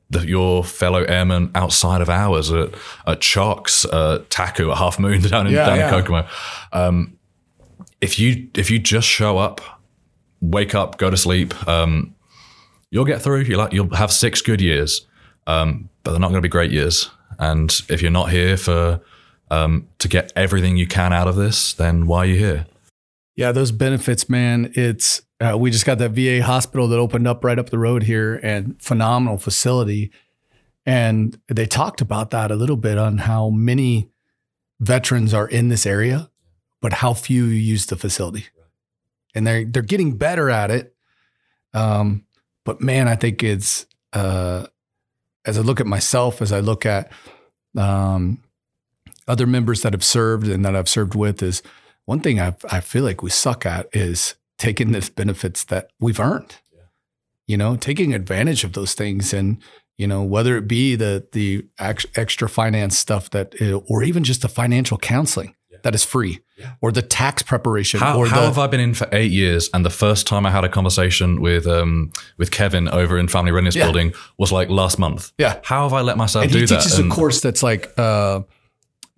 [0.10, 2.74] the, your fellow airmen outside of hours at,
[3.06, 5.86] at Chocks, uh, Taku, at Half Moon down in, Yeah, down yeah.
[5.86, 6.28] in Kokomo.
[6.74, 7.18] Um,
[8.02, 9.62] if you if you just show up,
[10.42, 12.16] wake up, go to sleep, um,
[12.92, 13.42] you'll get through.
[13.42, 15.08] You like you'll have six good years,
[15.48, 17.10] um, but they're not going to be great years.
[17.38, 19.02] And if you're not here for
[19.52, 22.66] um, to get everything you can out of this, then why are you here?
[23.36, 24.72] Yeah, those benefits, man.
[24.76, 28.04] It's uh, we just got that VA hospital that opened up right up the road
[28.04, 30.12] here, and phenomenal facility.
[30.86, 34.10] And they talked about that a little bit on how many
[34.80, 36.30] veterans are in this area,
[36.82, 38.48] but how few use the facility.
[39.36, 40.96] And they're they're getting better at it.
[41.74, 42.26] Um,
[42.70, 44.68] but man, I think it's uh,
[45.44, 47.12] as I look at myself, as I look at
[47.76, 48.44] um,
[49.28, 51.64] other members that have served and that I've served with, is
[52.06, 56.20] one thing I, I feel like we suck at is taking the benefits that we've
[56.20, 56.58] earned.
[57.48, 59.58] You know, taking advantage of those things, and
[59.98, 63.56] you know, whether it be the the ex- extra finance stuff that,
[63.88, 66.42] or even just the financial counseling that is free,
[66.82, 69.70] or the tax preparation, How, or how the, have I been in for eight years?
[69.74, 73.52] And the first time I had a conversation with um, with Kevin over in Family
[73.52, 73.86] Readiness Yeah.
[73.86, 75.32] Building was like last month.
[75.38, 75.60] Yeah.
[75.64, 76.82] How have I let myself and do he that?
[76.82, 78.42] teaches And- a course that's like uh,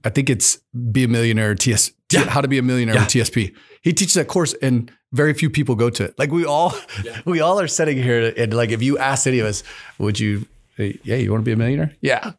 [0.03, 0.57] I think it's
[0.91, 2.29] be a millionaire TS Yeah.
[2.29, 3.01] how to be a millionaire Yeah.
[3.03, 3.55] with TSP.
[3.81, 6.13] He teaches that course and very few people go to it.
[6.19, 6.73] Like we all
[7.25, 9.63] we all are sitting here and like if you asked any of us,
[9.97, 10.45] would you
[10.77, 11.95] yeah, you want to be a millionaire?
[12.01, 12.31] Yeah.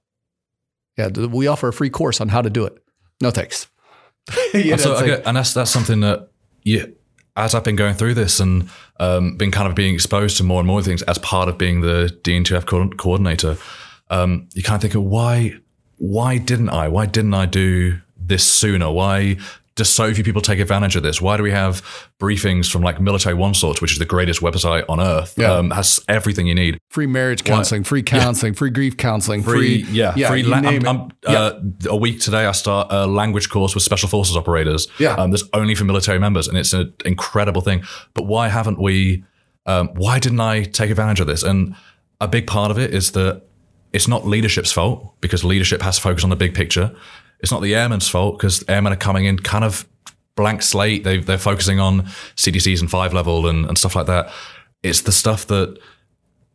[0.99, 2.77] Yeah, we offer a free course on how to do it.
[3.21, 3.67] No thanks.
[4.55, 6.29] You know, And so like- and that's that's something that
[6.63, 6.95] you,
[7.37, 8.69] as I've been going through this and
[9.01, 11.81] um, been kind of being exposed to more and more things as part of being
[11.81, 13.57] the DNTF co- coordinator,
[14.11, 15.55] um, you kind of think of why
[15.99, 16.89] why didn't I?
[16.89, 18.91] Why didn't I do this sooner?
[18.91, 19.39] Why
[19.75, 21.21] do so few people take advantage of this?
[21.21, 21.83] Why do we have
[22.21, 25.53] briefings from like Military One Source, which is the greatest website on earth, Yeah.
[25.53, 26.79] um, has everything you need?
[26.91, 30.43] free marriage counseling, free counseling, free grief counseling, free, free, yeah, free.
[30.43, 30.87] La- I'm.
[30.87, 31.53] I'm, uh,
[31.89, 34.89] a week today, I start a language course with special forces operators.
[34.99, 35.15] Yeah.
[35.15, 37.83] um, that's only for military members, and it's an incredible thing.
[38.15, 39.25] But why haven't we?
[39.65, 41.43] Um, why didn't I take advantage of this?
[41.43, 41.75] And
[42.21, 43.43] a big part of it is that
[43.93, 46.95] it's not leadership's fault because leadership has to focus on the big picture.
[47.43, 49.87] It's not the airmen's fault because airmen are coming in kind of
[50.37, 51.05] blank slate.
[51.05, 52.03] They, they're focusing on
[52.37, 54.33] CDCs and five level and, and stuff like that.
[54.83, 55.79] It's the stuff that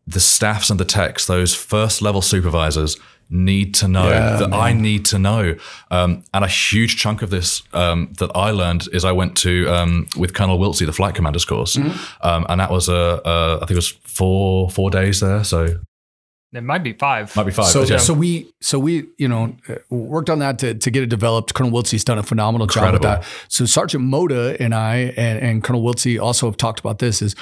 [0.05, 2.97] the staffs and the techs, those first level supervisors,
[3.29, 5.55] need to know Yeah, that I need to know.
[5.91, 9.67] Um, and a huge chunk of this um, that I learned is I went to
[9.67, 11.75] um, with Colonel Wiltsey, the flight commander's course,
[12.21, 15.75] um, and that was a, a I think it was four four days there, so
[16.53, 17.35] It might be five.
[17.35, 17.67] might be five.
[17.67, 17.97] So, but yeah.
[17.97, 21.53] so we, so we, you know, uh, worked on that to, to get it developed.
[21.53, 23.25] Colonel Wiltsey's done a phenomenal job with that.
[23.49, 27.21] So Sergeant Moda and I and, and Colonel Wiltsey also have talked about this.
[27.21, 27.35] Is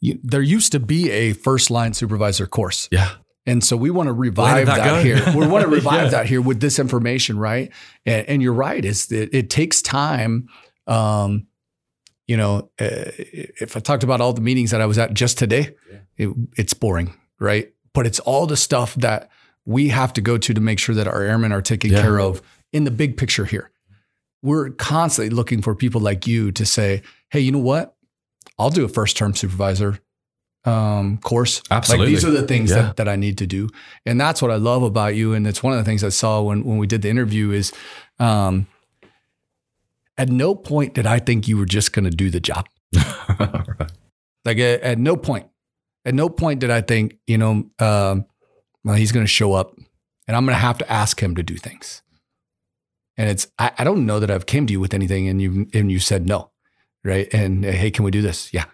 [0.00, 3.10] you, there used to be a first line supervisor course, yeah,
[3.46, 5.22] and so we want to revive that that, here.
[5.36, 6.08] We want to revive Yeah.
[6.08, 7.70] that here with this information, right?
[8.06, 8.84] And, and you're right.
[8.84, 10.48] Is that it takes time.
[10.86, 11.46] Um,
[12.26, 13.10] you know, uh,
[13.58, 15.74] if I talked about all the meetings that I was at just today,
[16.18, 17.72] it, it's boring, right?
[17.98, 19.28] But it's all the stuff that
[19.66, 22.00] we have to go to to make sure that our airmen are taken Yeah.
[22.02, 22.40] care of
[22.72, 23.72] in the big picture here.
[24.40, 27.96] We're constantly looking for people like you to say, "Hey, you know what?
[28.56, 29.98] I'll do a first term supervisor
[30.64, 31.60] um, course.
[31.72, 32.06] Absolutely.
[32.06, 32.82] Like these are the things Yeah.
[32.82, 33.68] that, that I need to do.
[34.06, 35.32] And that's what I love about you.
[35.34, 37.72] And it's one of the things I saw when, when we did the interview is
[38.20, 38.66] um,
[40.18, 42.68] at no point did I think you were just going to do the job.
[44.44, 45.46] Like at, at no point,
[46.04, 48.26] at no point did I think, you know, um,
[48.84, 49.76] well, he's going to show up
[50.26, 52.02] and I'm going to have to ask him to do things.
[53.16, 55.68] And it's, I, I don't know that I've came to you with anything and you,
[55.74, 56.50] and you said no.
[57.04, 57.32] Right.
[57.32, 58.52] And hey, can we do this?
[58.52, 58.64] Yeah,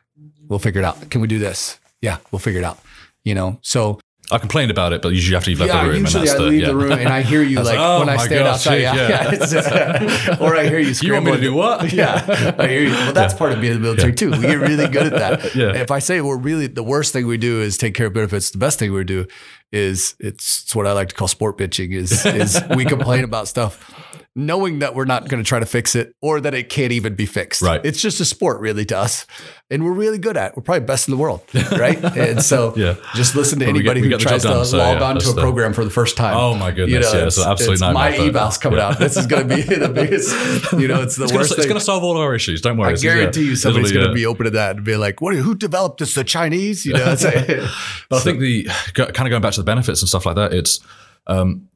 [0.48, 1.10] we'll figure it out.
[1.10, 1.78] Can we do this?
[2.00, 2.78] Yeah, we'll figure it out.
[3.22, 5.84] You know, so I complained about it, but usually after you have to leave yeah,
[5.84, 6.00] the room.
[6.00, 6.66] Usually and I the, leave yeah.
[6.68, 8.76] the room and I hear you like, oh when I stand gosh, outside.
[8.76, 9.30] Yeah, yeah.
[9.32, 10.94] it's, uh, or I hear you screaming.
[10.94, 11.12] You scream.
[11.12, 11.92] want me to do what?
[11.92, 12.90] Yeah, I hear you.
[12.90, 14.30] Well, that's part of being in the military too.
[14.30, 15.54] We get really good at that.
[15.54, 15.74] Yeah.
[15.74, 18.50] If I say we're really the worst thing we do is take care of benefits,
[18.50, 19.26] the best thing we do
[19.72, 21.92] is it's, it's what I like to call sport bitching.
[21.92, 24.13] Is is we complain about stuff.
[24.36, 27.14] Knowing that we're not going to try to fix it or that it can't even
[27.14, 27.62] be fixed.
[27.62, 27.80] Right.
[27.84, 29.26] It's just a sport, really, to us.
[29.70, 30.56] And we're really good at it.
[30.56, 31.42] We're probably best in the world.
[31.70, 32.02] Right.
[32.16, 32.96] and so Yeah.
[33.14, 35.30] just listen to we get- anybody who tries to done, so, log yeah, on to
[35.30, 36.36] a the- program for the first time.
[36.36, 38.88] Oh my goodness, yeah, it's absolutely it's nightmare, my evals coming yeah.
[38.88, 38.98] out.
[38.98, 40.32] This is going to be the biggest,
[40.72, 42.60] you know, it's the It's gonna, worst it's gonna solve all our issues.
[42.60, 42.88] Don't worry.
[42.88, 44.14] I It's- yeah, guarantee you somebody's going to yeah.
[44.16, 46.14] be open to that and be like, what, who developed this?
[46.16, 46.84] The Chinese?
[46.84, 47.04] You know,
[48.08, 50.52] But I think the kind of going back to the benefits and stuff like that,
[50.52, 50.80] it's
[51.28, 51.68] um,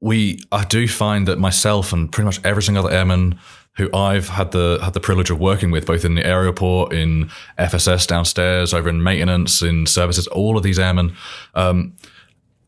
[0.00, 3.38] we I do find that myself and pretty much every single other airman
[3.76, 7.30] who I've had the had the privilege of working with, both in the aeroport, in
[7.58, 11.14] FSS downstairs, over in maintenance, in services, all of these airmen,
[11.54, 11.94] um,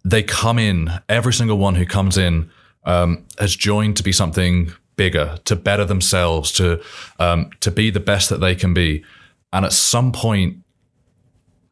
[0.05, 0.91] they come in.
[1.09, 2.51] Every single one who comes in
[2.85, 6.83] um, has joined to be something bigger, to better themselves, to
[7.19, 9.05] um, to be the best that they can be.
[9.53, 10.59] And at some point,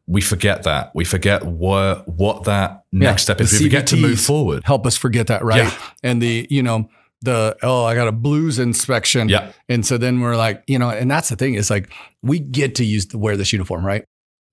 [0.07, 0.91] we forget that.
[0.95, 3.51] We forget what what that next step is.
[3.51, 4.63] We forget to move forward.
[4.63, 5.63] help us forget that, right?
[5.63, 5.77] Yeah.
[6.01, 6.89] And the, you know,
[7.21, 9.27] the, oh, I got a blues inspection.
[9.27, 9.51] Yeah.
[9.67, 11.91] And so then we're like, you know, and that's the thing is like,
[12.21, 14.05] we get to use to wear this uniform, right?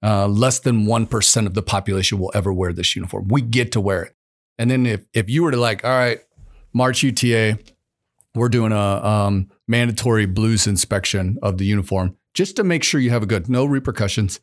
[0.02, 3.28] Uh, less than 1% of the population will ever wear this uniform.
[3.28, 4.14] We get to wear it.
[4.58, 6.20] And then if, if you were to like, all right,
[6.72, 7.58] March UTA,
[8.34, 13.10] we're doing a um, mandatory blues inspection of the uniform just to make sure you
[13.10, 14.40] have a good, no repercussions.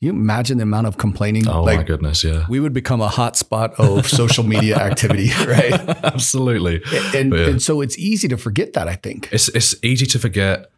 [0.00, 1.48] You imagine the amount of complaining?
[1.48, 2.46] Oh like, my goodness, yeah.
[2.48, 5.72] we would become a hot spot of social media activity, right?
[6.04, 6.82] Absolutely.
[7.16, 7.48] And, Yeah.
[7.48, 9.28] and so it's easy to forget that, I think.
[9.32, 10.70] It's it's easy to forget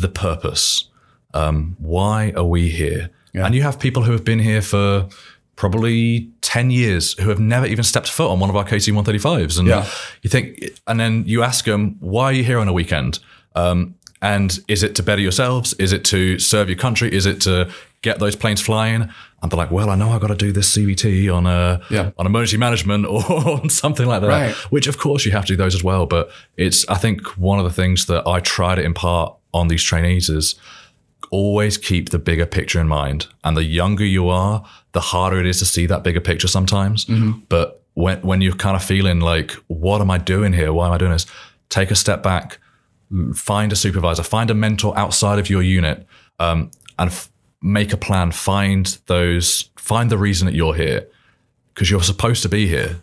[0.00, 0.88] the purpose.
[1.32, 3.10] Um, why are we here?
[3.32, 3.46] Yeah.
[3.46, 5.08] And you have people who have been here for
[5.56, 9.58] probably 10 years who have never even stepped foot on one of our KC 135s.
[9.58, 9.86] And Yeah.
[10.22, 13.20] you think, and then you ask them, why are you here on a weekend?
[13.54, 13.94] Um,
[14.24, 15.74] and is it to better yourselves?
[15.74, 17.12] Is it to serve your country?
[17.14, 17.70] Is it to
[18.02, 19.02] get those planes flying?
[19.42, 22.10] And they're like, well, I know I've got to do this CBT on a Yeah.
[22.18, 23.22] on emergency management or
[23.60, 24.28] on something like that.
[24.28, 24.54] Right.
[24.72, 26.06] Which of course you have to do those as well.
[26.06, 29.82] But it's I think one of the things that I try to impart on these
[29.82, 30.54] trainees is
[31.30, 33.26] always keep the bigger picture in mind.
[33.42, 37.04] And the younger you are, the harder it is to see that bigger picture sometimes.
[37.06, 37.40] Mm-hmm.
[37.48, 40.72] But when when you're kind of feeling like, what am I doing here?
[40.72, 41.26] Why am I doing this?
[41.68, 42.58] Take a step back,
[43.34, 46.06] find a supervisor, find a mentor outside of your unit,
[46.38, 47.30] um, and f-
[47.62, 48.32] make a plan.
[48.32, 51.06] Find those, find the reason that you're here
[51.74, 53.02] because you're supposed to be here.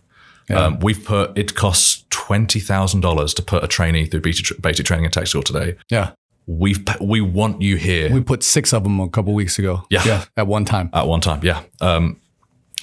[0.50, 4.86] Um, we've put it costs twenty thousand dollars to put a trainee through basic, basic
[4.86, 5.78] training and tech school today.
[5.90, 6.12] Yeah.
[6.46, 9.86] We've we want you here We put six of them a couple weeks ago.
[9.90, 10.26] Yeah.
[10.36, 10.90] At one time.
[10.92, 11.40] at one time.
[11.44, 12.20] Yeah, um,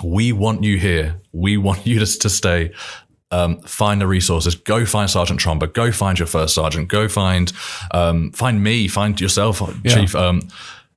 [0.03, 1.21] we want you here.
[1.33, 2.73] We want you to, to stay.
[3.31, 4.55] Um, find the resources.
[4.55, 5.71] Go find Sergeant Tromba.
[5.71, 6.89] Go find your first sergeant.
[6.89, 7.53] Go find
[7.91, 8.89] um, find me.
[8.89, 10.15] Find yourself, Chief.
[10.15, 10.49] Um,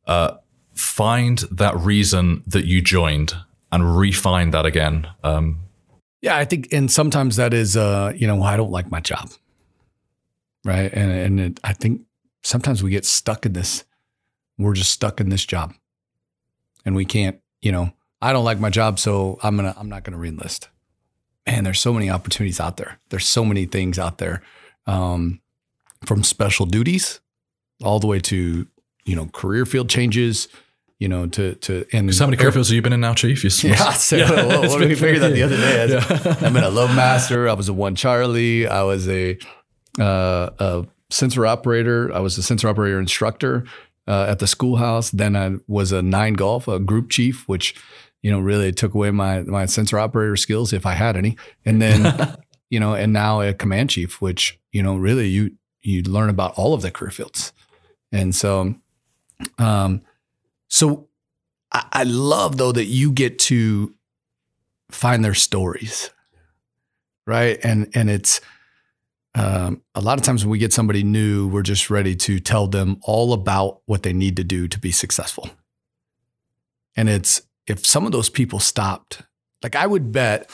[0.08, 0.38] uh,
[0.74, 3.36] find that reason that you joined
[3.72, 5.08] and refine that again.
[5.24, 5.60] Um,
[6.22, 9.32] Yeah, I think, and sometimes that is, uh, you know, I don't like my job,
[10.64, 10.92] right?
[10.94, 12.02] And and it, I think
[12.44, 13.84] sometimes we get stuck in this.
[14.58, 15.74] We're just stuck in this job,
[16.86, 17.92] and we can't, you know,
[18.22, 20.68] I don't like my job, so I'm gonna, I'm not gonna reenlist.
[21.48, 23.00] Man, there's so many opportunities out there.
[23.10, 24.42] There's so many things out there,
[24.86, 25.42] um,
[26.06, 27.20] from special duties,
[27.84, 28.68] all the way to,
[29.06, 30.48] you know, career field changes,
[31.00, 33.44] you know, to to and how many career fields have you been in now, Chief?
[33.44, 35.88] You yeah, so, well, what did we been- figure that the other day?
[35.90, 36.36] Yeah.
[36.48, 37.50] I'm in a low master.
[37.50, 38.68] I was a one Charlie.
[38.68, 39.38] I was a,
[40.00, 42.14] uh, a sensor operator.
[42.14, 43.66] I was a sensor operator instructor
[44.08, 45.10] uh, at the schoolhouse.
[45.10, 47.74] Then I was a nine golf, a group chief, which
[48.22, 51.38] you know really it took away my my sensor operator skills if I had any.
[51.66, 52.38] And then
[52.70, 56.54] you know, and now a command chief, which you know really you you learn about
[56.58, 57.54] all of the career fields.
[58.12, 58.76] And so,
[59.58, 60.02] um,
[60.68, 61.08] so
[61.72, 63.94] I, I love though that you get to
[64.90, 66.10] find their stories,
[67.26, 67.60] right?
[67.64, 68.42] And and it's
[69.34, 72.68] um, a lot of times when we get somebody new, we're just ready to tell
[72.68, 75.50] them all about what they need to do to be successful.
[76.96, 79.24] And it's if some of those people stopped,
[79.64, 80.50] like I would bet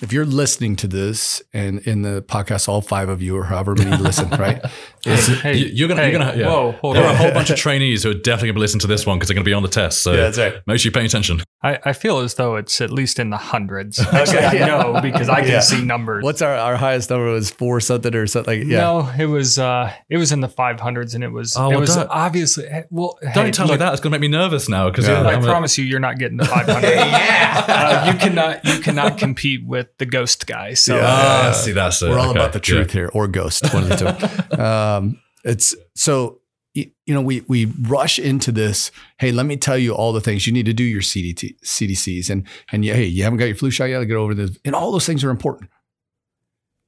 [0.00, 3.74] if you're listening to this and in the podcast, all five of you or however
[3.74, 4.64] many listen, right?
[5.04, 6.46] Hey, You- you're gonna, hey, you're gonna, yeah.
[6.46, 8.86] Whoa, hold there are a whole bunch of trainees who are definitely gonna listen to
[8.86, 10.02] this one because they're gonna be on the test.
[10.02, 10.54] So Yeah, that's right.
[10.66, 11.40] make sure you're paying attention.
[11.62, 13.98] I, I feel as though it's at least in the hundreds.
[14.12, 15.60] Actually, I know because I can Yeah.
[15.60, 16.22] see numbers.
[16.22, 18.60] What's our, our highest number was four something or something?
[18.60, 18.78] Like, yeah.
[18.78, 21.80] No, it was uh, it was in the 500s, and it was Oh, it well,
[21.80, 23.18] was don't- obviously well.
[23.34, 25.26] Don't hey, tell me look, that; it's gonna make me nervous now because Yeah.
[25.26, 26.82] I promise you, you're not getting the 500.
[26.88, 27.64] yeah,
[28.06, 30.74] uh, you cannot you cannot compete with the ghost guy.
[30.74, 31.02] So Yeah.
[31.06, 32.10] Ah, see, that's it.
[32.10, 32.74] We're all Okay, about the yeah.
[32.74, 34.56] truth here, or ghost, one of the two.
[34.96, 36.40] Um, it's so
[36.74, 38.90] you know we we rush into this.
[39.18, 42.30] Hey, let me tell you all the things you need to do your CBT, CDCs,
[42.30, 44.04] and and yeah, hey, you haven't got your flu shot yet.
[44.04, 45.70] Get over this, and all those things are important.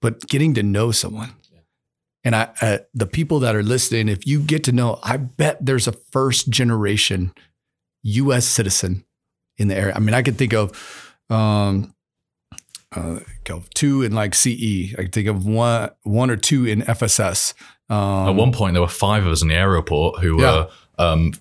[0.01, 1.35] But getting to know someone,
[2.25, 5.65] and I, uh, the people that are listening, if you get to know, I bet
[5.65, 7.33] there's a first generation
[8.03, 8.47] U.S.
[8.47, 9.05] citizen
[9.59, 9.95] in the area.
[9.95, 11.17] I mean, I could think of.
[11.29, 11.95] Um,
[12.95, 13.21] uh,
[13.75, 14.95] two in like CE.
[14.99, 17.55] I can think of one, one or two in FSS.
[17.89, 20.53] Um, At one point, there were five of us in the airport who Yeah.
[20.53, 21.33] were um,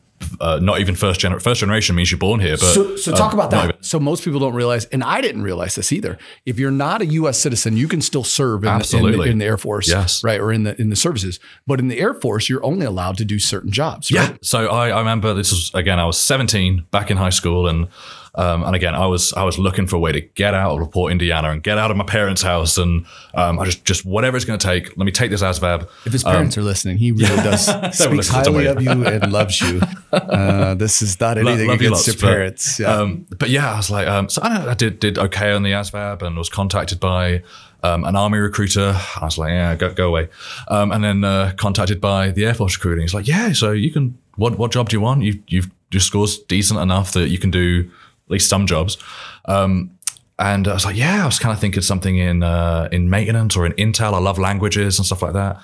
[0.41, 1.43] uh, not even first generation.
[1.43, 3.63] First generation means you're born here, but so, so uh, talk about that.
[3.69, 6.17] even- So most people don't realize, and I didn't realize this either.
[6.45, 7.37] If you're not a U.S.
[7.39, 9.29] citizen, you can still serve in, the, in, the, Absolutely.
[9.31, 10.23] in the Air Force, Yes.
[10.23, 11.39] right, or in the in the services.
[11.65, 14.11] But in the Air Force, you're only allowed to do certain jobs.
[14.11, 14.35] Yeah.
[14.41, 15.99] So I, I remember this was again.
[15.99, 17.87] I was 17 back in high school, and
[18.35, 20.91] um, and again I was I was looking for a way to get out of
[20.91, 24.37] Port Indiana and get out of my parents' house, and um, I just just whatever
[24.37, 24.97] it's going to take.
[24.97, 25.87] Let me take this ASVAB.
[26.05, 27.65] If his parents are listening, he really does
[27.95, 29.81] speaks highly of you and loves you.
[30.11, 32.79] Uh, this is not anything against lots, your but, parents.
[32.79, 32.95] Yeah.
[32.95, 35.71] Um, but yeah, I was like, um, so I, I did did okay on the
[35.71, 37.43] ASVAB and was contacted by
[37.83, 38.95] um, an army recruiter.
[39.21, 40.29] I was like, yeah, go go away.
[40.67, 43.03] Um, and then uh, contacted by the Air Force recruiting.
[43.03, 44.17] He's like, yeah, so you can.
[44.35, 45.21] What what job do you want?
[45.21, 47.89] You you've your scores decent enough that you can do
[48.29, 48.97] at least some jobs.
[49.45, 49.91] Um,
[50.37, 53.57] and I was like, yeah, I was kind of thinking something in uh, in maintenance
[53.57, 54.13] or in Intel.
[54.13, 55.57] I love languages and stuff like that.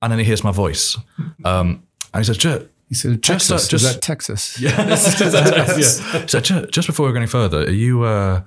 [0.00, 0.96] And then he hears my voice,
[1.44, 1.82] um,
[2.14, 3.68] and he says, "Jet, he said, just, uh, Texas.
[3.68, 3.84] just-
[5.20, 6.00] is that Texas?
[6.14, 6.26] yeah.
[6.26, 8.40] So ju- just before we go any further, are you uh,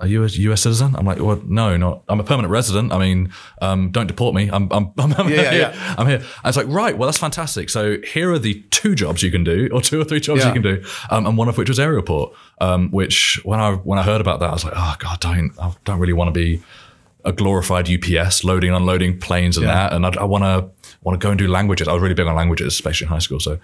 [0.00, 0.62] are you a U.S.
[0.62, 0.96] citizen?
[0.96, 2.02] I'm like, well, no, not.
[2.08, 2.92] I'm a permanent resident.
[2.92, 4.48] I mean, um, don't deport me.
[4.50, 5.60] I'm I'm I'm, I'm Yeah, here.
[5.74, 5.94] yeah.
[5.98, 6.16] I'm here.
[6.18, 7.68] And it's like, right, well, that's fantastic.
[7.70, 10.48] So here are the two jobs you can do, or two or three jobs Yeah.
[10.48, 12.32] you can do, um, and one of which was aeroport.
[12.60, 15.52] Um, which when I when I heard about that, I was like, oh god, don't
[15.60, 16.62] I don't really want to be
[17.24, 19.92] a glorified UPS loading and unloading planes and that.
[19.92, 20.70] And I, I want to
[21.02, 21.88] want to go and do languages.
[21.88, 23.38] I was really big on languages, especially in high school.
[23.40, 23.58] So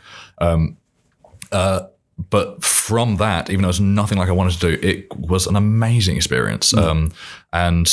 [2.18, 5.56] but from that, even though it's nothing like I wanted to do, it was an
[5.56, 6.72] amazing experience.
[6.74, 7.12] Um,
[7.52, 7.86] and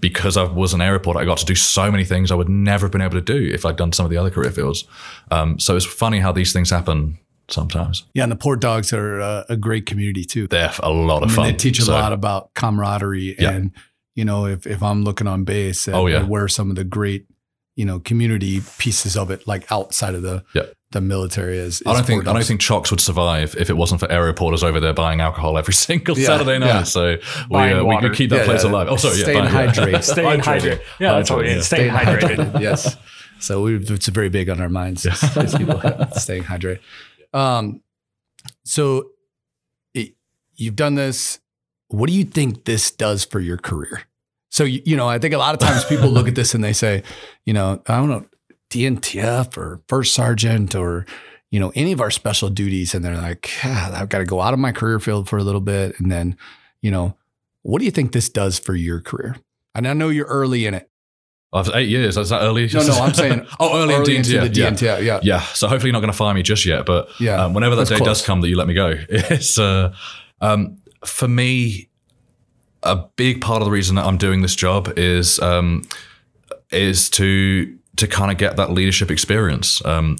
[0.00, 2.86] because I was an aeroport, I got to do so many things I would never
[2.86, 4.84] have been able to do if I'd done some of the other career fields.
[5.30, 8.04] Um, so it's funny how these things happen sometimes.
[8.14, 10.46] Yeah, and the Port Dogs are uh, a great community too.
[10.48, 11.46] They're a lot of I mean, fun.
[11.46, 13.50] they teach a So- lot about camaraderie Yeah.
[13.50, 13.72] and
[14.14, 16.22] you know if, if i'm looking on base and, Oh, yeah.
[16.22, 17.26] where some of the great
[17.76, 20.64] you know community pieces of it like outside of the Yeah.
[20.92, 23.76] The military is, is I don't think I don't think Chocks would survive if it
[23.76, 26.66] wasn't for air reporters over there buying alcohol every single Yeah, Saturday night.
[26.66, 26.82] yeah.
[26.84, 27.16] So
[27.50, 28.70] we, uh, we could keep that Yeah, place yeah.
[28.70, 28.88] alive.
[28.88, 30.02] Oh, sorry, yeah, Staying buying- hydrated.
[30.04, 30.80] staying hydrated.
[31.00, 31.66] Yeah, that's what it Hydrated, is.
[31.66, 32.60] Staying hydrated.
[32.68, 32.96] yes
[33.40, 35.80] so we, it's very big on our minds as people
[36.16, 36.78] staying hydrated
[37.34, 37.82] um
[38.64, 39.06] so
[39.94, 40.14] it,
[40.54, 41.40] you've done this
[41.88, 44.02] what do you think this does for your career
[44.48, 46.62] so you, you know i think a lot of times people look at this and
[46.62, 47.02] they say
[47.44, 48.24] you know i don't know
[48.72, 51.04] dntf or first sergeant or
[51.50, 54.40] you know any of our special duties and they're like ah, i've got to go
[54.40, 56.36] out of my career field for a little bit and then
[56.80, 57.14] you know
[57.62, 59.36] what do you think this does for your career
[59.74, 60.88] and i know you're early in it
[61.54, 62.16] Oh, it eight years.
[62.16, 62.66] Is that early?
[62.72, 64.70] No, no, I'm saying oh, early, early in into the yeah.
[64.70, 64.80] DNT.
[64.80, 65.20] Yeah, yeah.
[65.22, 67.74] Yeah, so hopefully you're not going to fire me just yet, but Yeah, um, whenever
[67.76, 68.20] that that's day close.
[68.20, 69.94] does come that you let me go, it's uh,
[70.40, 71.90] um, for me
[72.82, 75.86] a big part of the reason that I'm doing this job is um,
[76.70, 80.16] is to to kind of get that leadership experience, um,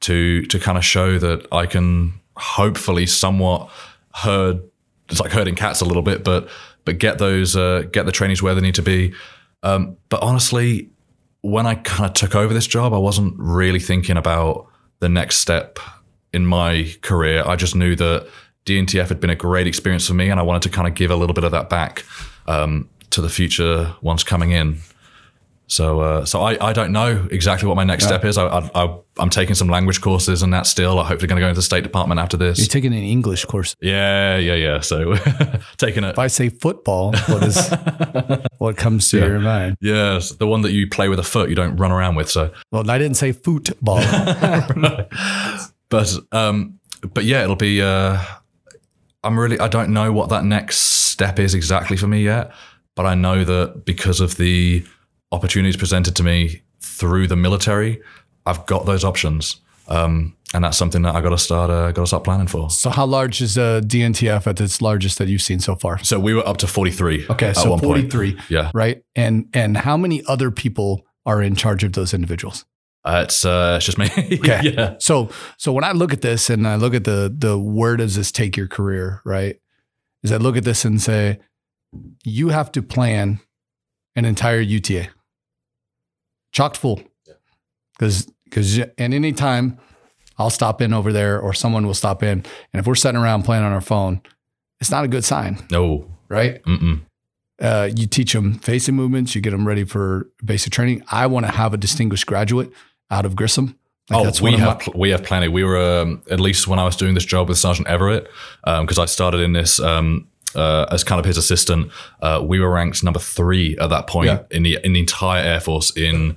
[0.00, 3.70] to to kind of show that I can hopefully somewhat
[4.14, 4.62] herd
[5.10, 6.48] it's like herding cats a little bit, but
[6.84, 9.12] but get those uh, get the trainees where they need to be.
[9.62, 10.88] Um, but honestly,
[11.42, 14.66] when I kind of took over this job, I wasn't really thinking about
[15.00, 15.78] the next step
[16.32, 17.42] in my career.
[17.44, 18.28] I just knew that
[18.66, 21.10] DNTF had been a great experience for me, and I wanted to kind of give
[21.10, 22.04] a little bit of that back
[22.46, 24.78] um, to the future ones coming in.
[25.70, 28.36] So, uh, so I, I don't know exactly what my next step is.
[28.36, 30.98] I, I, I, I'm taking some language courses and that still.
[30.98, 32.58] I'm hopefully going to go into the State Department after this.
[32.58, 33.76] You're taking an English course.
[33.80, 34.80] Yeah, yeah, yeah.
[34.80, 35.14] So,
[35.76, 36.10] taking it.
[36.10, 37.72] If I say football, what is
[38.58, 39.76] what comes to your mind?
[39.80, 42.28] Yes, the one that you play with a foot, you don't run around with.
[42.28, 44.00] So, Well, I didn't say football.
[45.88, 46.80] but um,
[47.14, 47.80] but yeah, it'll be.
[47.80, 48.20] Uh,
[49.22, 49.60] I'm really.
[49.60, 52.50] I don't know what that next step is exactly for me yet,
[52.96, 54.84] but I know that because of the
[55.32, 58.00] opportunities presented to me through the military,
[58.46, 62.02] I've got those options, um, and that's something that I got to start uh, got
[62.02, 62.70] to start planning for.
[62.70, 66.02] So how large is the DNTF at its largest that you've seen so far?
[66.02, 67.26] So we were up to 43.
[67.30, 68.38] Okay, at so 43.
[68.48, 68.70] Yeah.
[68.74, 69.02] Right.
[69.14, 72.64] And and how many other people are in charge of those individuals?
[73.04, 74.08] Uh, it's uh, it's just me.
[74.40, 74.72] Okay.
[74.74, 74.96] yeah.
[75.00, 78.16] So so when I look at this and I look at the the where does
[78.16, 79.56] this take your career, right?
[80.22, 81.38] Is I look at this and say,
[82.24, 83.40] you have to plan
[84.16, 85.08] an entire UTA.
[86.52, 87.00] Chocked full.
[87.98, 89.78] Because because and any time
[90.38, 92.30] I'll stop in over there or someone will stop in.
[92.72, 94.22] And if we're sitting around playing on our phone,
[94.80, 96.10] it's not a good sign, No.
[96.28, 96.62] right?
[96.64, 97.02] Mm-mm.
[97.60, 101.02] Uh, you teach them facing movements, you get them ready for basic training.
[101.10, 102.72] I want to have a distinguished graduate
[103.10, 103.76] out of Grissom.
[104.08, 105.48] Like, Oh, that's we have my- we have plenty.
[105.48, 108.26] We were um, at least when I was doing this job with Sergeant Everett
[108.64, 111.90] because I started in this um, uh, as kind of his assistant.
[112.20, 114.42] Uh, we were ranked number three at that point Yeah.
[114.50, 116.36] in the in the entire Air Force in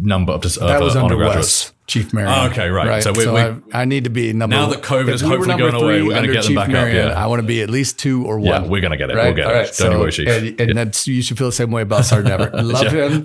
[0.00, 1.72] number of, of That was uh, under honor Wes, graduates.
[1.88, 2.32] Chief Marion.
[2.36, 3.02] Oh, okay, right.
[3.02, 4.54] So So, we- we- I, I need to be number.
[4.54, 6.72] Now that COVID is hopefully going away, we're gonna under get them Chief back up,
[6.72, 7.24] Marion, yeah.
[7.24, 8.68] I want to be at least two or Yeah, one.
[8.68, 9.16] we're gonna get it.
[9.16, 9.24] Right.
[9.28, 9.54] We'll get All it.
[9.54, 9.64] right.
[9.64, 10.28] Don't so, worry, Chief.
[10.28, 12.54] And, and that's you should feel the same way about Sergeant Everett.
[12.64, 13.08] Love Yeah.
[13.08, 13.24] him,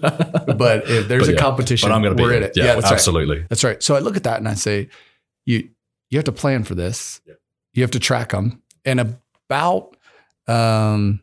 [0.58, 2.54] but if there's But a yeah, competition, but I'm going to be we're in it.
[2.56, 2.94] Yeah, that's right.
[2.94, 3.46] absolutely.
[3.50, 3.84] That's right.
[3.84, 4.88] So I look at that and I say,
[5.46, 5.70] you
[6.10, 7.20] you have to plan for this.
[7.74, 8.62] You have to track them.
[8.86, 9.00] And
[9.50, 9.98] about
[10.48, 11.22] um,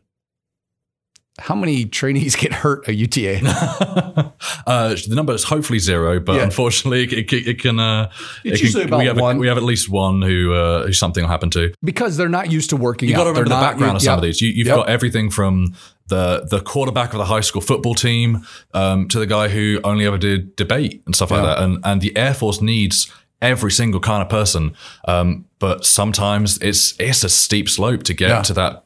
[1.39, 3.39] how many trainees get hurt at UTA?
[4.67, 6.43] uh, the number is hopefully zero, but Yeah.
[6.43, 7.79] unfortunately, it, it, it can.
[7.79, 8.11] Uh,
[8.43, 9.37] It's it can- usually about we have one.
[9.37, 11.73] A, we have at least one who uh, who something will happen to.
[11.83, 13.09] because they're not used to working.
[13.09, 13.33] You got to.
[13.33, 14.17] They're remember the not- background of some yeah.
[14.17, 14.41] of these.
[14.41, 14.75] You, you've Yep.
[14.75, 15.73] got everything from
[16.09, 20.05] the the quarterback of the high school football team um, to the guy who only
[20.05, 21.59] ever did debate and stuff like that.
[21.59, 23.11] And and the Air Force needs
[23.41, 24.73] every single kind of person,
[25.07, 28.41] um, but sometimes it's it's a steep slope to get Yeah.
[28.43, 28.83] to that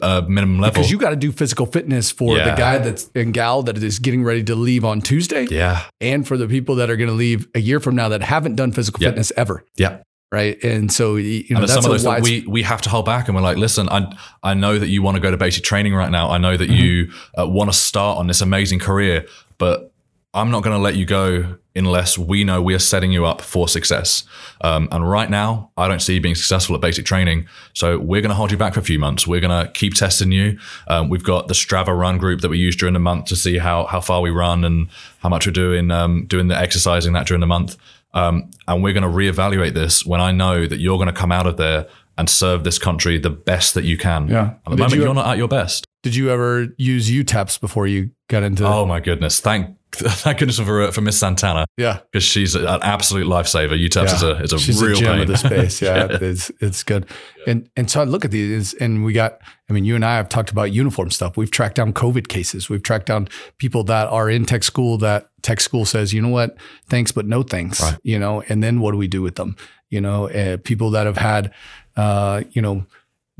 [0.00, 0.74] uh, minimum level.
[0.74, 3.98] Because you got to do physical fitness for the guy that's and gal that is
[3.98, 7.14] getting ready to leave on Tuesday, yeah, and for the people that are going to
[7.14, 9.10] leave a year from now that haven't done physical Yeah.
[9.10, 9.98] fitness ever, yeah.
[10.32, 10.62] right?
[10.64, 13.34] And so you know that's some of those we we have to hold back, and
[13.36, 14.10] we're like, listen, I
[14.42, 16.30] I know that you want to go to basic training right now.
[16.30, 16.84] I know that Mm-hmm.
[16.84, 19.26] you uh, want to start on this amazing career,
[19.58, 19.92] but
[20.34, 23.40] I'm not going to let you go unless we know we are setting you up
[23.40, 24.24] for success.
[24.60, 28.20] Um, and right now, I don't see you being successful at basic training, so we're
[28.20, 29.26] going to hold you back for a few months.
[29.26, 30.58] We're going to keep testing you.
[30.88, 33.58] Um, we've got the Strava Run group that we use during the month to see
[33.58, 34.88] how how far we run and
[35.20, 37.76] how much we're doing um, doing the exercising that during the month.
[38.14, 41.30] Um, and we're going to reevaluate this when I know that you're going to come
[41.30, 44.28] out of there and serve this country the best that you can.
[44.28, 44.40] Yeah.
[44.46, 45.84] At the Did moment, you- you, are not at your best.
[46.02, 48.64] Did you ever use UTAPS before you got into?
[48.66, 49.40] Oh my goodness!
[49.40, 53.74] Thank thank goodness for for Miss Santana yeah, because she's an absolute lifever.
[53.74, 55.22] UTAPS is a is a She's real a gem pain.
[55.22, 55.82] of the space.
[55.88, 57.06] Yeah, it's it's good.
[57.46, 59.40] And and so I look at these, and we got.
[59.70, 61.36] I mean, you and I have talked about uniform stuff.
[61.36, 62.70] We've tracked down COVID cases.
[62.70, 63.28] We've tracked down
[63.58, 66.56] people that are in tech school that tech school says, you know what,
[66.88, 67.82] thanks but no thanks.
[67.82, 67.98] Right.
[68.02, 69.56] You know, and then what do we do with them?
[69.90, 71.52] You know, uh, people that have had,
[71.96, 72.86] uh, you know.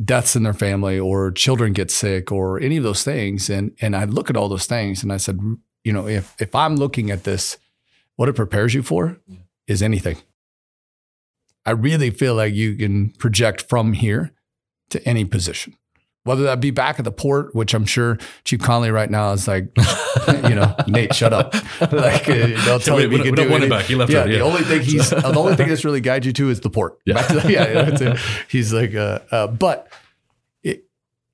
[0.02, 3.96] Deaths in their family, or children get sick, or any of those things, and and
[3.96, 5.40] I look at all those things, and I said,
[5.82, 7.58] you know, if if I'm looking at this,
[8.16, 9.18] what it prepares you for
[9.66, 10.16] is anything.
[11.66, 14.32] I really feel like you can project from here
[14.90, 15.76] to any position,
[16.28, 19.48] whether that be back at the port, which I'm sure Chief Conley right now is
[19.48, 19.70] like,
[20.48, 21.54] you know, Nate, shut up.
[21.92, 23.86] like uh, they'll tell we- him we can we don't want him back.
[23.86, 26.32] He left yeah, already, the only thing he's the only thing that's really guides you
[26.34, 26.98] to is the port.
[27.04, 27.22] Yeah.
[27.22, 28.16] The- yeah,
[28.48, 29.90] he's like, uh, uh, but
[30.62, 30.84] it,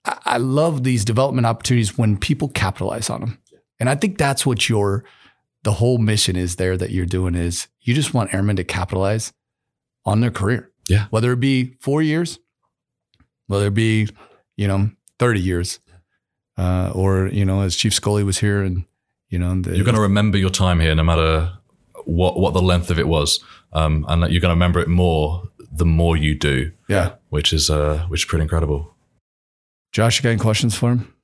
[0.04, 3.38] I I love these development opportunities when people capitalize on them,
[3.80, 5.04] and I think that's what your
[5.64, 9.32] the whole mission is there that you're doing is you just want airmen to capitalize
[10.04, 10.70] on their career.
[10.88, 11.06] Yeah.
[11.10, 12.38] Whether it be four years,
[13.46, 14.08] whether it be,
[14.56, 15.80] you know, 30 years,
[16.56, 18.84] uh, or, you know, as Chief Scully was here and,
[19.28, 21.52] you know, the, You're going to remember your time here, no matter
[22.04, 23.40] what what the length of it was,
[23.72, 27.14] um, and that you're going to remember it more the more you do, yeah.
[27.30, 28.94] which is uh, which is pretty incredible.
[29.92, 31.14] Josh, you got any questions for him?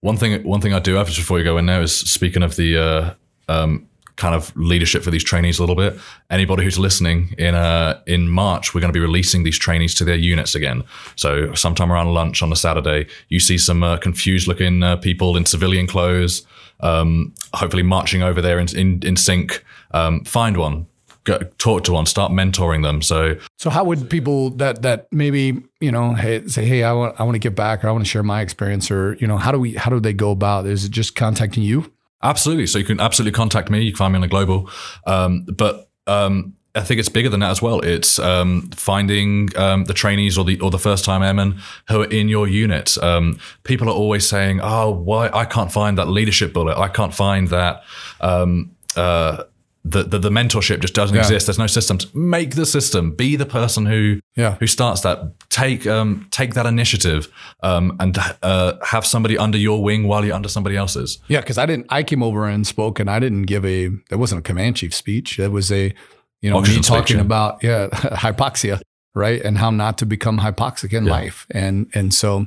[0.00, 2.42] One thing, one thing I do have just before you go in there is speaking
[2.42, 3.14] of the uh,
[3.48, 3.87] um,
[4.18, 5.98] kind of leadership for these trainees a little bit.
[6.28, 10.04] Anybody who's listening in uh, in March, we're going to be releasing these trainees to
[10.04, 10.82] their units again.
[11.16, 15.36] So sometime around lunch on a Saturday, you see some uh, confused looking uh, people
[15.36, 16.42] in civilian clothes,
[16.80, 19.64] um, hopefully marching over there in in, in sync.
[19.92, 20.86] Um, find one.
[21.24, 23.02] Go, talk to one, start mentoring them.
[23.02, 27.20] So So how would people that that maybe you know hey, say hey I want
[27.20, 29.36] I want to give back or I want to share my experience or you know
[29.36, 31.92] how do we how do they go about Is it just contacting you
[32.22, 32.66] Absolutely.
[32.66, 33.82] So you can absolutely contact me.
[33.82, 34.70] You can find me on the global.
[35.06, 37.80] Um, but um, I think it's bigger than that as well.
[37.80, 42.10] It's um, finding um, the trainees or the or the first time airmen who are
[42.10, 42.96] in your unit.
[43.02, 46.76] Um, people are always saying, "Oh, why I can't find that leadership bullet.
[46.76, 47.82] I can't find that."
[48.20, 49.44] Um, uh,
[49.84, 51.22] the, the the mentorship just doesn't Yeah.
[51.22, 51.46] exist.
[51.46, 52.12] There's no systems.
[52.14, 53.12] Make the system.
[53.12, 54.56] Be the person who Yeah.
[54.60, 55.18] who starts that.
[55.50, 57.28] Take um take that initiative
[57.62, 61.18] um and uh have somebody under your wing while you're under somebody else's.
[61.28, 61.86] Yeah, because I didn't.
[61.90, 63.88] I came over and spoke, and I didn't give a.
[64.10, 65.38] That wasn't a command chief speech.
[65.38, 65.94] It was a,
[66.42, 68.80] you know, me talking about yeah hypoxia,
[69.14, 71.12] right, and how not to become hypoxic in Yeah.
[71.12, 72.46] life, and and so,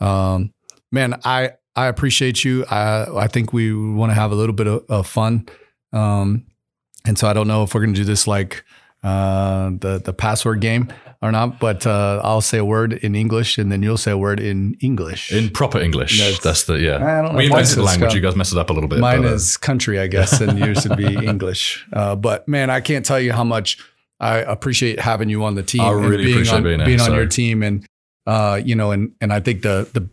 [0.00, 0.52] um,
[0.90, 2.64] man, I I appreciate you.
[2.70, 5.46] I I think we want to have a little bit of, of fun,
[5.92, 6.44] um,
[7.04, 8.64] and so I don't know if we're gonna do this like
[9.02, 10.92] uh the the password game
[11.22, 14.18] or not, but uh, I'll say a word in English, and then you'll say a
[14.18, 15.32] word in English.
[15.32, 16.18] In proper English.
[16.18, 16.96] That's- That's, the yeah.
[16.96, 18.10] I don't know we invented the language.
[18.10, 18.16] Scott.
[18.16, 18.98] You guys messed it up a little bit.
[18.98, 21.86] Mine but, uh, is country, I guess, and yours would be English.
[21.92, 23.78] Uh, but man, I can't tell you how much
[24.18, 25.82] I appreciate having you on the team.
[25.82, 27.86] I and really being appreciate on, being being on your team, and
[28.26, 30.08] uh, you know, and and I think the the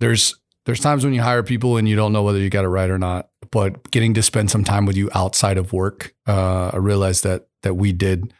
[0.00, 2.68] there's there's times when you hire people and you don't know whether you got it
[2.68, 3.28] right or not.
[3.50, 7.48] But getting to spend some time with you outside of work, uh, I realized that
[7.62, 8.32] that we did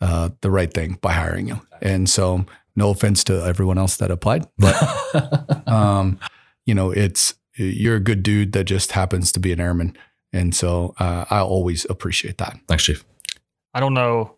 [0.00, 1.60] uh, the right thing by hiring you.
[1.80, 2.46] And so,
[2.76, 4.74] no offense to everyone else that applied, but
[5.68, 6.18] um,
[6.66, 9.96] you know, it's you're a good dude that just happens to be an airman,
[10.32, 12.58] and so uh, I always appreciate that.
[12.66, 13.04] Thanks, Chief.
[13.72, 14.36] I don't know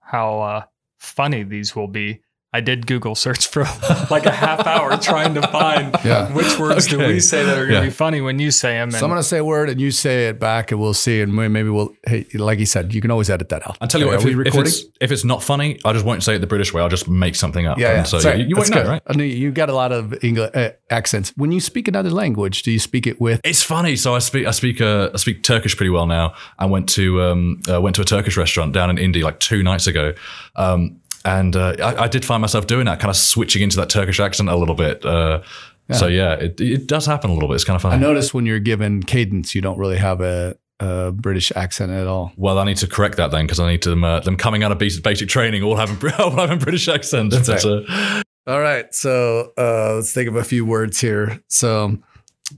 [0.00, 0.62] how uh,
[0.98, 2.20] funny these will be.
[2.50, 3.64] I did Google search for
[4.10, 6.32] like a half hour trying to find Yeah.
[6.32, 7.84] which words do we say that are going to Yeah.
[7.84, 8.90] be funny when you say them.
[8.90, 11.34] So I'm gonna say a word, and you say it back, and we'll see, and
[11.34, 11.90] maybe we'll.
[12.06, 13.76] Hey, like you said, you can always edit that out.
[13.82, 15.92] I'll tell you Are what, if, we it- if it's if it's not funny, I
[15.92, 16.80] just won't say it the British way.
[16.80, 17.76] I'll just make something up.
[17.78, 17.98] yeah, yeah.
[17.98, 18.88] And So Sorry, you, you won't know, good.
[18.88, 19.02] right?
[19.06, 21.34] I know you got a lot of English uh, accents.
[21.36, 23.40] When you speak another language, do you speak it with?
[23.44, 23.94] It's funny.
[23.96, 26.32] So I speak I speak uh, I speak Turkish pretty well now.
[26.58, 29.62] I went to um, uh, went to a Turkish restaurant down in Indy like two
[29.62, 30.14] nights ago.
[30.56, 31.00] Um,
[31.36, 34.20] and uh, I, I did find myself doing that, kind of switching into that Turkish
[34.20, 35.04] accent a little bit.
[35.04, 35.42] Uh,
[35.90, 37.54] So yeah, it, it does happen a little bit.
[37.54, 37.94] It's kind of funny.
[37.96, 42.06] I notice when you're given cadence, you don't really have a, a British accent at
[42.06, 42.30] all.
[42.36, 44.62] Well, I need to correct that then because I need to them, uh, them coming
[44.62, 47.34] out of basic, basic training all having all having British accents.
[47.34, 51.42] That's It's, uh, All right, so uh, let's think of a few words here.
[51.48, 51.98] So,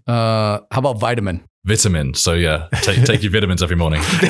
[0.06, 1.44] uh, how about vitamin?
[1.64, 2.14] Vitamin.
[2.14, 4.02] So yeah, take take your vitamins every morning.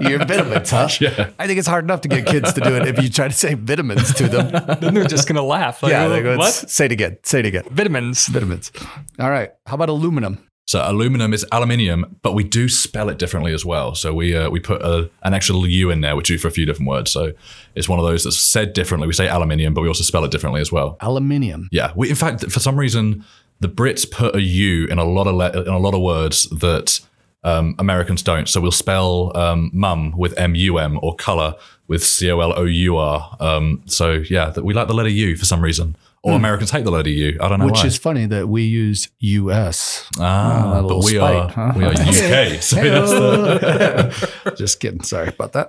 [0.00, 0.88] Your vitamins, huh?
[1.00, 1.30] yeah.
[1.38, 3.34] I think it's hard enough to get kids to do it if you try to
[3.34, 4.50] say vitamins to them.
[4.80, 5.82] then they're just going to laugh.
[5.82, 6.52] Like, yeah, "Well, they go, what?
[6.52, 7.18] say it again.
[7.22, 7.64] Say it again.
[7.70, 8.26] Vitamins.
[8.26, 8.72] Vitamins.
[9.18, 9.52] All right.
[9.66, 10.38] How about aluminum?
[10.66, 13.94] So aluminum is aluminium, but we do spell it differently as well.
[13.94, 16.40] So we uh, we put a, an extra little U in there, which we do
[16.40, 17.10] for a few different words.
[17.10, 17.32] So
[17.74, 19.06] it's one of those that's said differently.
[19.06, 20.96] We say aluminium, but we also spell it differently as well.
[21.00, 21.68] Aluminium.
[21.70, 21.92] Yeah.
[21.94, 23.24] We, in fact, for some reason,
[23.60, 26.44] the Brits put a U in a lot of le- in a lot of words
[26.50, 27.00] that
[27.44, 28.48] um, Americans don't.
[28.48, 31.54] So we'll spell um, mum with M U M or color
[31.88, 33.36] with C O L O U R.
[33.40, 36.84] Um, so yeah, that we like the letter U for some reason, or Americans hate
[36.84, 37.38] the letter U.
[37.40, 37.86] I don't know Which why.
[37.86, 40.08] is funny that we use US.
[40.18, 41.72] ah, a but we spite, are huh?
[41.76, 42.62] we are UK.
[42.62, 45.02] so the Just kidding.
[45.02, 45.68] Sorry about that.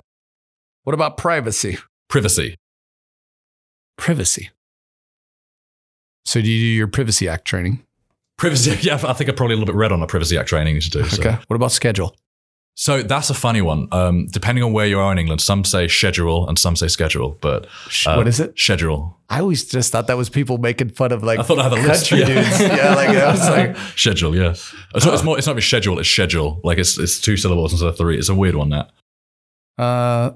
[0.84, 1.78] What about privacy?
[2.08, 2.56] privacy.
[3.98, 4.50] Privacy.
[6.26, 7.82] So do you do your Privacy Act training?
[8.36, 8.76] Privacy.
[8.82, 10.90] Yeah, I think I'm probably a little bit red on the Privacy Act training to
[10.90, 11.04] do.
[11.04, 11.22] So.
[11.22, 11.38] Okay.
[11.46, 12.14] What about schedule?
[12.78, 13.88] So that's a funny one.
[13.90, 17.38] Um, depending on where you are in England, some say schedule and some say schedule,
[17.40, 17.66] but
[18.04, 18.58] uh, what is it?
[18.58, 19.18] Schedule.
[19.30, 21.72] I always just thought that was people making fun of like I thought I had
[21.72, 22.26] a list, yeah.
[22.26, 22.60] dudes.
[22.60, 24.50] Yeah, like I was like, Schedule, yeah.
[24.50, 25.38] It's, not, it's more.
[25.38, 25.98] It's not even schedule.
[25.98, 26.60] It's schedule.
[26.64, 28.18] Like it's it's two syllables instead of three.
[28.18, 28.68] It's a weird one.
[28.68, 28.90] That
[29.78, 30.32] uh,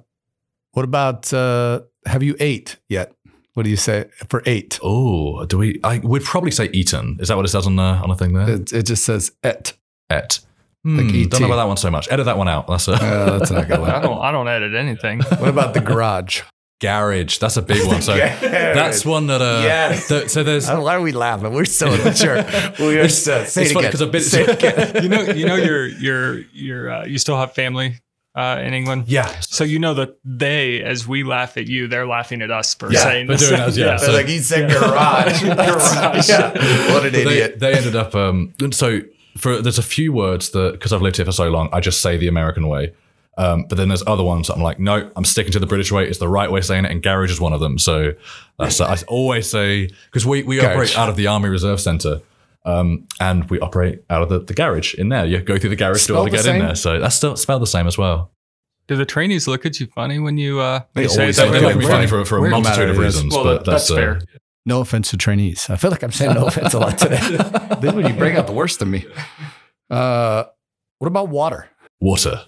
[0.72, 3.12] what about uh, have you ate yet?
[3.55, 4.78] What do you say for eight?
[4.82, 5.80] oh, do we?
[5.82, 7.16] I would probably say eaten.
[7.20, 8.48] Is that what it says on the on the thing there?
[8.48, 9.72] It, it just says et.
[10.09, 10.38] Et.
[10.84, 11.30] Hmm, Like ET.
[11.30, 12.11] don't know about that one so much.
[12.11, 12.66] Edit that one out.
[12.66, 14.18] That's a Uh, that's not a good I don't.
[14.20, 15.20] I don't edit anything.
[15.38, 16.42] What about the garage?
[16.80, 17.36] garage.
[17.38, 18.01] That's a big one.
[18.01, 19.42] So that's one that.
[19.42, 20.09] Uh, Yes.
[20.09, 20.66] th- so there's.
[20.68, 21.53] Why are we laughing?
[21.53, 22.36] We're so immature.
[22.78, 23.90] we are so, say it's it funny again.
[23.92, 25.03] 'cause a bit- Say it again.
[25.03, 25.20] you know.
[25.22, 25.57] You know.
[25.57, 26.90] Your your your.
[26.90, 27.98] Uh, you still have family
[28.35, 29.05] uh, in England.
[29.09, 29.26] Yeah.
[29.41, 32.93] So you know that they, as we laugh at you, they're laughing at us for
[32.93, 33.97] Yeah, saying for the doing same- that, yeah.
[33.97, 35.43] So- like he said garage.
[35.43, 36.28] Garage.
[36.28, 36.51] Yeah.
[36.93, 37.59] What an But they, idiot.
[37.61, 38.14] they ended up.
[38.14, 39.01] Um, so
[39.37, 42.01] for there's a few words that because I've lived here for so long, I just
[42.03, 42.93] say the American way.
[43.39, 45.91] Um, but then there's other ones that I'm like, no, I'm sticking to the British
[45.91, 46.07] way.
[46.07, 47.78] It's the right way of saying it, and garage is one of them.
[47.78, 48.12] So
[48.59, 50.72] that's I always say because we we Garage.
[50.74, 52.20] operate out of the Army Reserve Centre.
[52.64, 55.24] Um, and we operate out of the, the garage in there.
[55.24, 56.56] You go through the garage door to get same?
[56.56, 56.74] in there.
[56.74, 58.32] So that's still spelled the same as well.
[58.86, 61.44] Do the trainees look at you funny when you uh They you say it They,
[61.44, 63.16] that they look at funny for, for a we're multitude of mad at this.
[63.16, 64.20] reasons, Well, but that's that's, uh, fair.
[64.66, 65.70] No offense to trainees.
[65.70, 67.18] I feel like I'm saying no offense a lot today.
[67.80, 69.06] then when you bring out the worst of me.
[69.88, 70.44] Uh,
[70.98, 71.68] what about water?
[72.00, 72.42] water.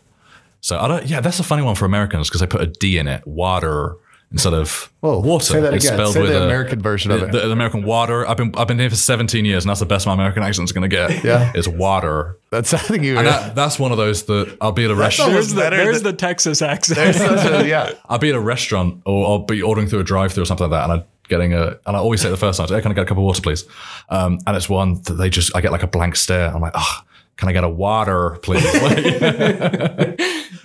[0.61, 1.07] So I don't.
[1.07, 3.27] Yeah, that's a funny one for Americans because they put a D in it.
[3.27, 3.97] Water
[4.33, 5.45] instead of Whoa, water.
[5.45, 5.99] Say that It's again.
[5.99, 7.33] spelled Say with the a- American version of the, it.
[7.33, 8.27] the American water.
[8.27, 10.73] I've been I've been here for 17 years, and that's the best my American accent's
[10.73, 11.23] going to get.
[11.23, 11.53] Yeah.
[11.55, 12.39] is water.
[12.51, 13.19] That's I think you.
[13.19, 15.33] And that, that's one of those that I'll be at a restaurant.
[15.33, 16.97] There's, the, there's than- the Texas accent.
[17.17, 17.93] There's a- yeah.
[18.09, 20.79] I'll be at a restaurant or I'll be ordering through a drive-through or something like
[20.81, 22.91] that, and I'm getting a, and I always say it the first time, hey, can
[22.91, 23.65] I get a cup of water, please?
[24.11, 26.49] Um, and it's one that they just, I get like a blank stare.
[26.55, 27.01] I'm like, oh,
[27.37, 28.63] can I get a water, please?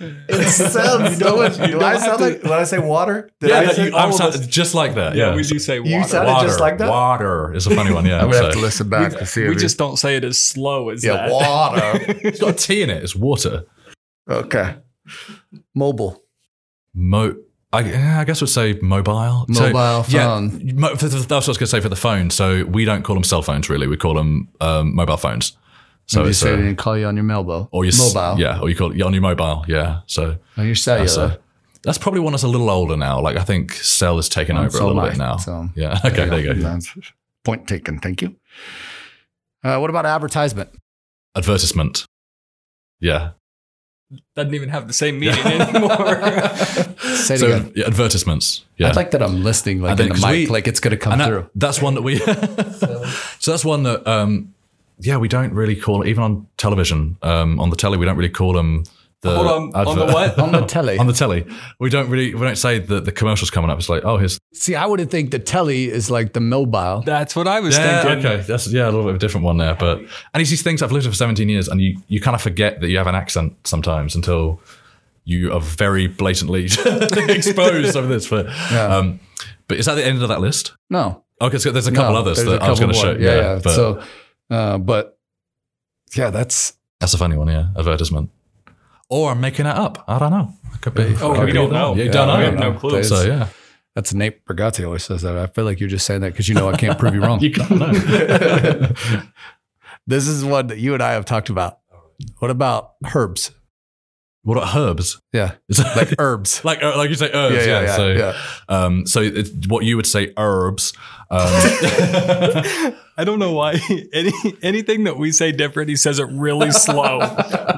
[0.00, 1.56] Like, It sounds so much.
[1.56, 3.30] Do I sound like when I say water?
[3.40, 5.16] Did yeah, I say you, I'm all sound- just like that.
[5.16, 5.90] Yeah, yeah, we do say water.
[5.90, 6.88] You sounded water, just like that?
[6.88, 8.06] Water is a funny one.
[8.06, 9.42] Yeah, I'm gonna have to listen back to see.
[9.42, 11.30] we if you- just don't say it as slow as yeah, that.
[11.30, 11.80] water.
[12.28, 13.02] it's got a T in it.
[13.02, 13.64] It's water.
[14.28, 14.76] okay.
[15.74, 16.22] Mobile.
[16.94, 17.34] Mo.
[17.72, 19.46] I, I guess we'd say mobile.
[19.52, 20.70] So, Mobile Yeah, phone.
[20.76, 22.30] mo- for- for- that's what I was going to say for the phone.
[22.30, 23.86] So we don't call them cell phones, really.
[23.86, 25.56] We call them um, mobile phones.
[26.10, 27.68] So So you it's say uh, they didn't call you on your mobile.
[27.70, 28.40] or your mobile.
[28.40, 30.00] yeah, or you call it on your mobile, yeah.
[30.06, 31.34] So On your that's, cellular.
[31.34, 31.36] uh,
[31.82, 33.20] that's probably one that's a little older now.
[33.20, 35.36] Like I think cell has taken over so a little am bit now.
[35.36, 36.60] So- yeah, okay, there you go.
[36.60, 36.94] That's-
[37.44, 37.98] Point taken.
[37.98, 38.36] Thank you.
[39.62, 40.70] Uh, what about advertisement?
[41.36, 42.04] Advertisement.
[43.00, 43.30] Yeah.
[44.34, 45.90] Doesn't even have the same meaning anymore.
[47.16, 47.72] Say it So again.
[47.76, 48.64] yeah, advertisements.
[48.76, 48.88] Yeah.
[48.88, 50.80] I like that I'm listening like And in then- the 'cause mic, we- like it's
[50.80, 51.50] going to come and that- through.
[51.54, 52.16] that's one that we.
[53.40, 54.54] so that's one that, um,
[55.00, 57.18] yeah, we don't really call even on television.
[57.22, 58.84] Um, on the telly, we don't really call them
[59.20, 60.38] the Hold on, on the what?
[60.38, 60.96] On the telly.
[60.98, 61.44] on the telly,
[61.80, 63.78] we don't really we don't say that the commercials coming up.
[63.78, 67.02] It's like, oh, here's See, I wouldn't think the telly is like the mobile.
[67.02, 68.26] That's what I was yeah, thinking.
[68.26, 69.74] okay, that's yeah, a little bit of a different one there.
[69.74, 72.36] But and it's these things I've lived here for 17 years, and you you kind
[72.36, 74.60] of forget that you have an accent sometimes until
[75.24, 76.64] you are very blatantly
[77.28, 78.28] exposed over this.
[78.28, 79.18] But um,
[79.66, 80.74] but is that the end of that list?
[80.90, 81.24] No.
[81.40, 83.14] Okay, so there's a couple no, others there's that a I was going to couple
[83.14, 83.18] show.
[83.18, 83.22] more.
[83.22, 83.60] Yeah, Yeah, yeah.
[83.62, 84.02] but so,
[84.50, 85.18] uh, but
[86.14, 87.48] yeah, that's that's a funny one.
[87.48, 88.30] Yeah, advertisement.
[89.10, 90.04] Or I'm making it up.
[90.06, 90.52] I don't know.
[90.74, 91.14] It could be.
[91.20, 91.94] Oh, could we be don't know.
[91.94, 92.50] You Yeah, don't we know.
[92.50, 92.90] have no clue.
[92.92, 93.48] There's- So yeah,
[93.94, 95.36] that's Nate Bragati always says that.
[95.36, 97.40] I feel like you're just saying that because you know I can't prove you wrong.
[97.42, 97.92] you can't know.
[100.06, 101.78] this is one that you and I have talked about.
[102.38, 103.50] What about herbs?
[104.42, 105.20] What about herbs?
[105.32, 106.64] Yeah, Is that- like herbs.
[106.64, 107.56] like uh, like you say herbs.
[107.56, 108.34] Yeah, Yeah, yeah, yeah, so yeah.
[108.68, 110.92] um, so it's what you would say herbs.
[111.30, 111.40] Um,
[113.18, 113.74] I don't know why.
[114.12, 114.32] Any
[114.62, 117.18] anything that we say different, he says it really slow.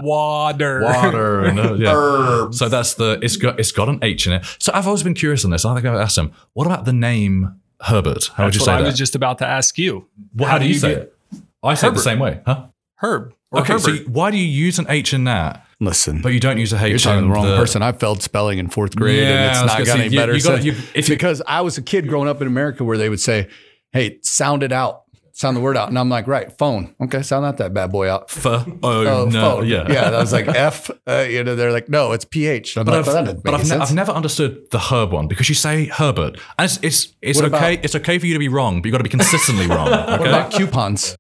[0.02, 0.82] Water.
[0.82, 1.44] water.
[1.44, 1.92] And, uh, yeah.
[1.94, 2.58] Herbs.
[2.58, 4.44] So that's the it's got it's got an H in it.
[4.58, 5.64] So I've always been curious on this.
[5.64, 8.30] I think I've asked him, what about the name Herbert?
[8.34, 8.84] How would you say I that?
[8.84, 10.06] I was just about to ask you.
[10.34, 11.14] Well, how, do you, say get it?
[11.62, 12.66] I say it the same way, huh?
[12.96, 16.40] Herb or Okay, so why do you use an H in that, Listen, but you
[16.40, 17.80] don't use a H you're talking to the wrong the, person.
[17.82, 20.20] I failed spelling in fourth grade, Yeah, and it's not gonna got say, any you-
[20.20, 22.84] better you gotta- you- if you- because I was a kid growing up in America
[22.84, 23.48] where they would say,
[23.92, 26.94] "Hey, sound it out, sound the word out," and I'm like, "Right, phone.
[27.04, 29.66] Okay, sound out that bad boy out." F- oh, Oh, no, phone.
[29.68, 30.10] yeah, yeah.
[30.10, 30.90] That was like F.
[31.08, 33.54] Uh, you know, they're like, "No, it's PH." I'm But like, I've, well, that but
[33.54, 37.14] I've, ne- I've never understood the herb one because you say Herbert, and it's it's,
[37.22, 37.74] it's What okay.
[37.76, 39.88] about- it's okay for you to be wrong, but you got to be consistently wrong.
[40.20, 41.16] What about coupons?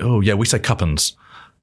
[0.00, 1.12] oh yeah, we say cuppins.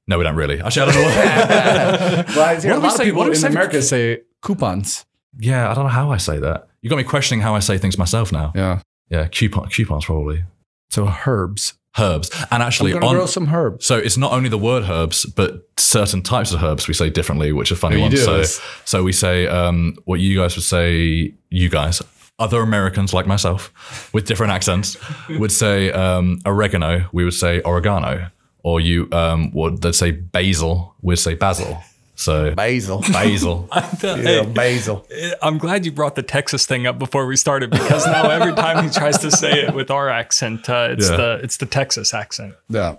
[0.06, 0.60] No, we don't really.
[0.60, 1.08] Actually, I don't know.
[1.08, 3.36] What, well, I hear What a do we lot say- of people what do we
[3.36, 5.04] in say- America say coupons.
[5.38, 6.68] yeah, I don't know how I say that.
[6.82, 8.52] You got me questioning how I say things myself now.
[8.54, 8.80] Yeah.
[9.10, 10.44] Yeah, coupon, coupons probably
[10.90, 11.74] So herbs.
[11.98, 13.14] herbs, and actually I'm on.
[13.16, 13.84] grow some herbs.
[13.84, 17.52] so it's not only the word herbs, but certain types of herbs we say differently,
[17.52, 18.14] which are funny Oh, you ones.
[18.14, 18.44] do?
[18.44, 21.34] So, so we say um, what you guys would say.
[21.50, 22.00] You guys,
[22.38, 23.72] other Americans like myself,
[24.14, 24.96] with different accents,
[25.28, 27.08] would say um, oregano.
[27.12, 28.30] We would say oregano,
[28.62, 30.94] or you um, would they'd say basil.
[31.02, 31.78] We'd say basil.
[32.16, 33.00] So Basil.
[33.12, 33.66] basil.
[34.02, 35.06] yeah, basil.
[35.42, 38.84] I'm glad you brought the Texas thing up before we started because now every time
[38.84, 41.16] he tries to say it with our accent, uh, it's Yeah.
[41.16, 42.54] the it's the Texas accent.
[42.68, 42.96] Yeah.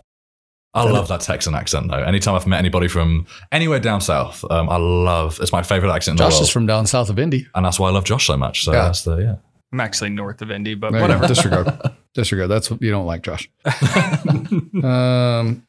[0.74, 2.01] I love that Texan accent though.
[2.01, 5.38] Anytime I've met anybody from anywhere down south, um, I love.
[5.41, 7.45] It's my favorite accent in the Josh world, is from down south of Indy.
[7.53, 8.64] and that's why I love Josh so much.
[8.66, 8.84] So Yeah.
[8.86, 9.36] that's the yeah.
[9.74, 11.22] I'm actually north of Indy, but There whatever.
[11.22, 11.28] go.
[11.28, 11.68] Disregard.
[12.14, 12.49] Disregard.
[12.49, 13.49] That's what you don't like, Josh.
[14.84, 15.66] um,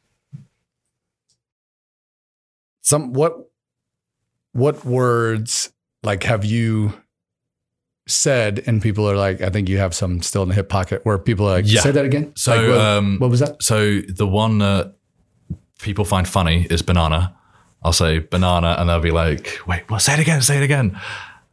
[2.83, 3.49] some what
[4.53, 5.73] what words
[6.03, 6.93] like have you
[8.09, 11.05] said and people are like, I think you have some still in the hip pocket
[11.05, 11.81] where people are like, Yeah.
[11.81, 12.33] say that again.
[12.37, 13.63] So Like, what, um, what was that?
[13.63, 14.95] So the one that
[15.81, 17.37] people find funny is banana.
[17.85, 20.01] I'll say banana, and they'll be like, "Wait, what?
[20.03, 20.41] Say it again.
[20.41, 20.97] Say it again."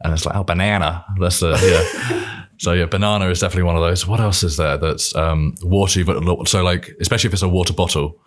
[0.00, 2.39] And it's like, "Oh, banana." That's the yeah.
[2.60, 4.06] so yeah, banana is definitely one of those.
[4.06, 7.72] What else is there that's um, watery, but so like, especially if it's a water
[7.72, 8.18] bottle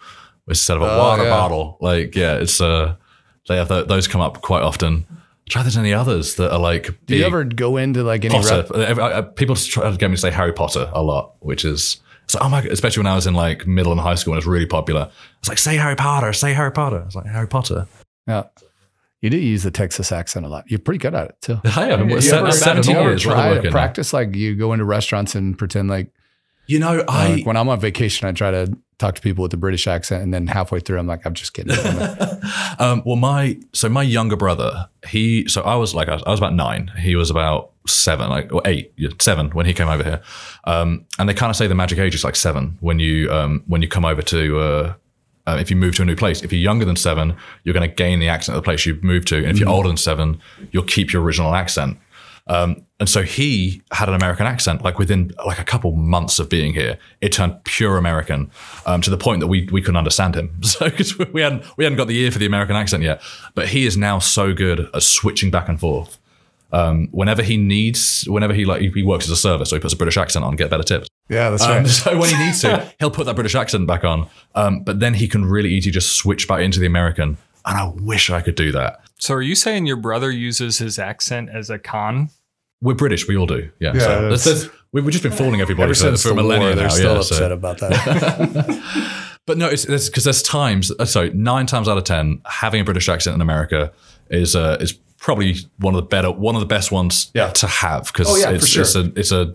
[0.48, 1.30] instead of a Oh, water yeah.
[1.30, 1.78] bottle.
[1.82, 2.96] Like, yeah, it's uh,
[3.48, 5.06] they have th- those come up quite often.
[5.50, 6.90] Try there's any others that are like.
[7.06, 8.66] Do you ever go into like any Potter.
[8.74, 12.34] rep- People try to get me to say Harry Potter a lot, which is it's
[12.34, 14.38] like, oh my god, especially when I was in like middle and high school and
[14.38, 15.12] it was really popular.
[15.42, 17.04] It's like say Harry Potter, say Harry Potter.
[17.06, 17.88] It's like Harry Potter.
[18.26, 18.44] Yeah.
[19.24, 20.70] You do use the Texas accent a lot.
[20.70, 21.58] You're pretty good at it too.
[21.64, 22.10] I am.
[22.10, 23.22] You ever, Seventeen you ever years.
[23.22, 26.12] try I to practice like you go into restaurants and pretend like,
[26.68, 29.42] You know, uh, I like when I'm on vacation, I try to talk to people
[29.42, 31.72] with a British accent, and then halfway through, I'm like, I'm just kidding.
[32.80, 36.32] um, well, my so my younger brother, he so I was like I was, I
[36.32, 36.92] was about nine.
[37.00, 40.22] He was about seven, like or eight, seven when he came over here.
[40.66, 43.64] Um, and they kind of say the magic age is like seven when you um,
[43.68, 44.60] when you come over to.
[44.60, 44.94] Uh,
[45.46, 47.88] uh, if you move to a new place, if you're younger than seven, you're going
[47.88, 49.98] to gain the accent of the place you've moved to, and if you're older than
[49.98, 50.40] seven,
[50.72, 51.98] you'll keep your original accent.
[52.48, 56.50] Um, and so he had an American accent, like within like a couple months of
[56.50, 58.52] being here, it turned pure American
[58.86, 60.56] um, to the point that we we couldn't understand him.
[60.64, 63.22] So because we hadn't we hadn't got the ear for the American accent yet,
[63.56, 66.18] but he is now so good at switching back and forth.
[66.74, 69.94] Um, whenever he needs, whenever he like he works as a server, so he puts
[69.94, 71.08] a British accent on, get better tips.
[71.30, 74.28] yeah, that's Um, so when he needs to, he'll put that British accent back on.
[74.56, 77.38] Um, but then he can really easily just switch back into the American.
[77.66, 79.02] And I wish I could do that.
[79.20, 82.30] So are you saying your brother uses his accent as a con?
[82.82, 83.70] We're British, we all do.
[83.80, 83.94] Yeah.
[83.94, 86.36] Yeah, so that's- there's, there's, we've just been fooling everybody Ever for, since for the
[86.36, 86.90] millennia war, they're now.
[86.94, 87.54] still yeah, upset so.
[87.54, 89.10] about that.
[89.46, 90.92] But no, it's because there's times.
[91.00, 93.92] uh, So nine times out of ten, having a British accent in America
[94.30, 97.50] is uh, is probably one of the better, one of the best ones Yeah.
[97.50, 98.82] to have because Oh, yeah, it's sure.
[98.84, 99.54] it's a it's a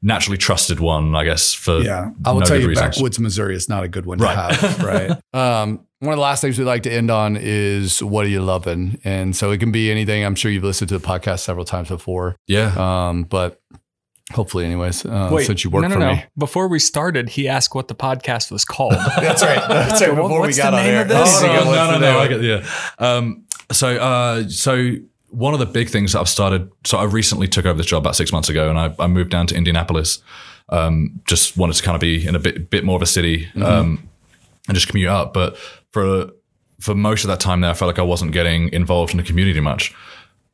[0.00, 1.52] naturally trusted one, I guess.
[1.52, 2.96] For Yeah, I will no tell good you, reasons.
[2.96, 4.50] backwoods Missouri is not a good one Right.
[4.58, 4.82] to have.
[4.92, 5.10] Right.
[5.34, 8.40] um, one of the last things we like to end on is what are you
[8.40, 9.00] loving?
[9.02, 10.24] And so it can be anything.
[10.24, 12.36] I'm sure you've listened to the podcast several times before.
[12.46, 12.72] Yeah.
[12.76, 13.60] Um, but
[14.32, 16.12] hopefully, anyways, uh, since you work no, no, for no.
[16.12, 16.24] me.
[16.36, 18.92] Before we started, he asked what the podcast was called.
[19.16, 19.60] That's right.
[19.68, 20.10] That's right.
[20.14, 21.02] What- Before we got the on name air.
[21.02, 21.42] of this?
[21.42, 22.18] Oh, no, what's no, the no, no.
[22.20, 22.68] I get, yeah.
[23.00, 24.94] Um, so, uh, so
[25.30, 26.70] one of the big things that I've started.
[26.84, 29.30] So I recently took over this job about six months ago, and I, I moved
[29.30, 30.22] down to Indianapolis.
[30.70, 33.48] Um, just wanted to kind of be in a bit bit more of a city
[33.56, 34.08] um,
[34.66, 35.32] and just commute up.
[35.32, 35.56] But
[35.92, 36.30] for
[36.80, 39.22] for most of that time there, I felt like I wasn't getting involved in the
[39.22, 39.94] community much.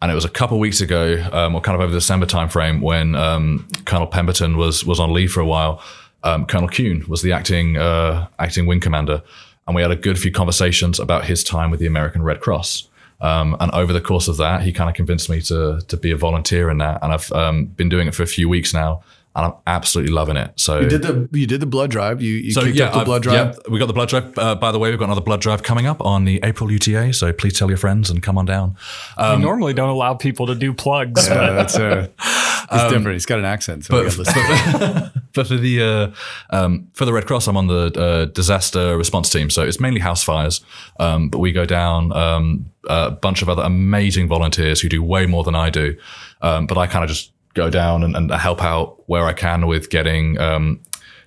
[0.02, 2.26] And it was a couple of weeks ago, um, or kind of over the December
[2.26, 5.82] timeframe, when um, Colonel Pemberton was was on leave for a while.
[6.22, 9.22] Um, Colonel Kuhn was the acting uh, acting wing commander,
[9.66, 12.88] and we had a good few conversations about his time with the American Red Cross.
[13.20, 16.10] Um, and over the course of that, he kind of convinced me to to be
[16.10, 19.02] a volunteer in that, and I've um, been doing it for a few weeks now,
[19.36, 20.52] and I'm absolutely loving it.
[20.56, 22.20] So You did the you did the blood drive.
[22.20, 23.34] You you so kicked yeah, up the I've- blood drive.
[23.34, 24.36] yeah, we got the blood drive.
[24.38, 27.12] Uh, by the way, we've got another blood drive coming up on the April UTA.
[27.14, 28.76] So please tell your friends and come on down.
[29.18, 32.08] we normally don't allow people to do plugs, Yeah, but that's uh,
[32.72, 33.14] he's different.
[33.14, 37.26] He's got an accent, so we But, but for the uh, um, for the Red
[37.26, 39.50] Cross, I'm on the uh, disaster response team.
[39.50, 40.62] So it's mainly house fires,
[40.98, 45.26] um, but we go down um, a bunch of other amazing volunteers who do way
[45.26, 45.96] more than I do.
[46.42, 49.66] Um, but I kind of just go down and, and help out where I can
[49.66, 50.38] with getting.
[50.38, 50.80] Um,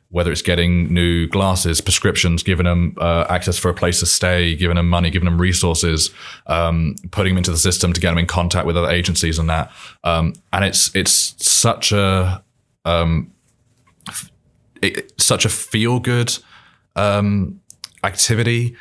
[0.10, 4.56] whether it's getting new glasses, prescriptions, giving them uh, access for a place to stay,
[4.56, 6.12] giving them money, giving them resources,
[6.48, 9.50] um, putting them into the system to get them in contact with other agencies and
[9.50, 9.72] that.
[10.04, 12.42] Um, and it's it's such a
[14.82, 16.38] it, such a feel good
[16.96, 17.60] um,
[18.04, 18.76] activity,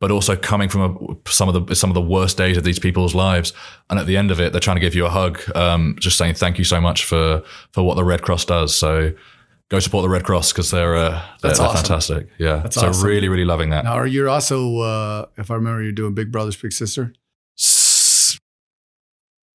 [0.00, 2.78] but also coming from a, some of the some of the worst days of these
[2.78, 3.52] people's lives.
[3.88, 6.18] And at the end of it, they're trying to give you a hug, um, just
[6.18, 8.76] saying thank you so much for for what the Red Cross does.
[8.76, 9.12] So
[9.72, 11.76] go support the Red Cross because they're uh, they're, That's they're awesome.
[11.84, 12.28] fantastic.
[12.38, 13.06] Yeah, so awesome.
[13.06, 13.84] really really loving that.
[13.84, 17.12] now, are you also, uh, if I remember, you're doing Big Brothers Big Sister?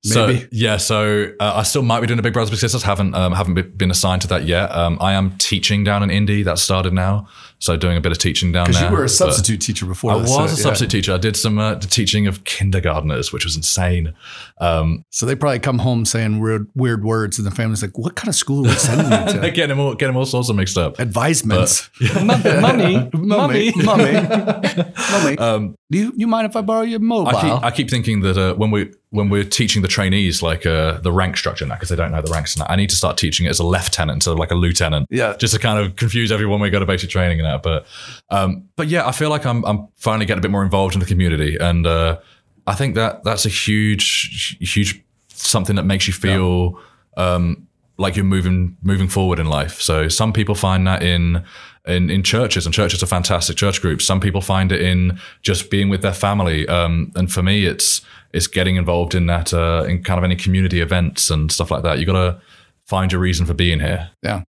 [0.04, 0.48] So Maybe.
[0.52, 2.84] yeah, so uh, I still might be doing a Big Brothers Big Sisters.
[2.84, 4.72] Haven't um, haven't been assigned to that yet.
[4.72, 6.44] Um, I am teaching down in Indy.
[6.44, 7.28] That started now,
[7.60, 8.90] so doing a bit of teaching down Because there.
[8.90, 10.12] you were a but- substitute teacher before.
[10.12, 10.54] I was so, a yeah.
[10.54, 11.14] substitute teacher.
[11.14, 14.14] I did some uh, teaching of kindergartners, which was insane.
[14.60, 18.16] Um, So they probably come home saying weird, weird words, and the family's like, "What
[18.16, 20.50] kind of school are we sending you to?" get them all, get them all sorts
[20.50, 21.00] of mixed up.
[21.00, 21.90] Advisements.
[22.24, 23.72] mummy, mummy, mummy.
[23.76, 24.14] mummy,
[25.38, 25.76] mummy.
[25.90, 27.36] do you, you mind if I borrow your mobile?
[27.36, 30.66] I keep, I keep thinking that uh, when we when we're teaching the trainees like
[30.66, 32.96] uh, the rank structure now because they don't know the ranks now, I need to
[32.96, 35.08] start teaching it as a lieutenant instead of like a lieutenant.
[35.10, 35.36] Yeah.
[35.38, 37.64] just to kind of confuse everyone when we go to basic training and that.
[37.64, 37.86] But
[38.30, 41.00] um, but yeah, I feel like I'm I'm finally getting a bit more involved in
[41.00, 42.20] the community, and uh,
[42.66, 46.80] I think that that's a huge huge something that makes you feel.
[47.16, 47.68] Um,
[48.00, 49.82] like you're moving moving forward in life.
[49.82, 51.44] So some people find that in
[51.88, 54.06] in, in churches, and churches are fantastic church groups.
[54.06, 56.68] Some people find it in just being with their family.
[56.68, 58.02] Um, and for me, it's
[58.34, 61.84] it's getting involved in that uh, in kind of any community events and stuff like
[61.84, 62.00] that.
[62.00, 62.42] You got to
[62.86, 64.12] find your reason for being here.
[64.22, 64.44] yeah.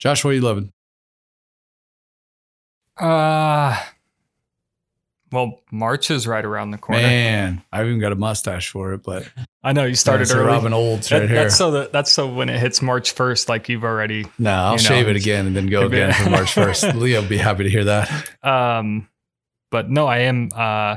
[0.00, 0.73] Josh, what are you loving?
[2.98, 3.76] Uh,
[5.32, 7.02] well, March is right around the corner.
[7.02, 9.28] Man, I've even got a mustache for it, but
[9.64, 10.46] I know you started That's a early.
[10.46, 11.38] Robin Olds That- right here.
[11.42, 14.26] That's so that that's so when it hits March first, like you've already.
[14.38, 16.84] No, I'll You know, shave it again and then go again for March first.
[16.94, 18.10] Leo will be happy to hear that.
[18.42, 19.08] Um,
[19.70, 20.50] but no, I am.
[20.54, 20.96] Uh,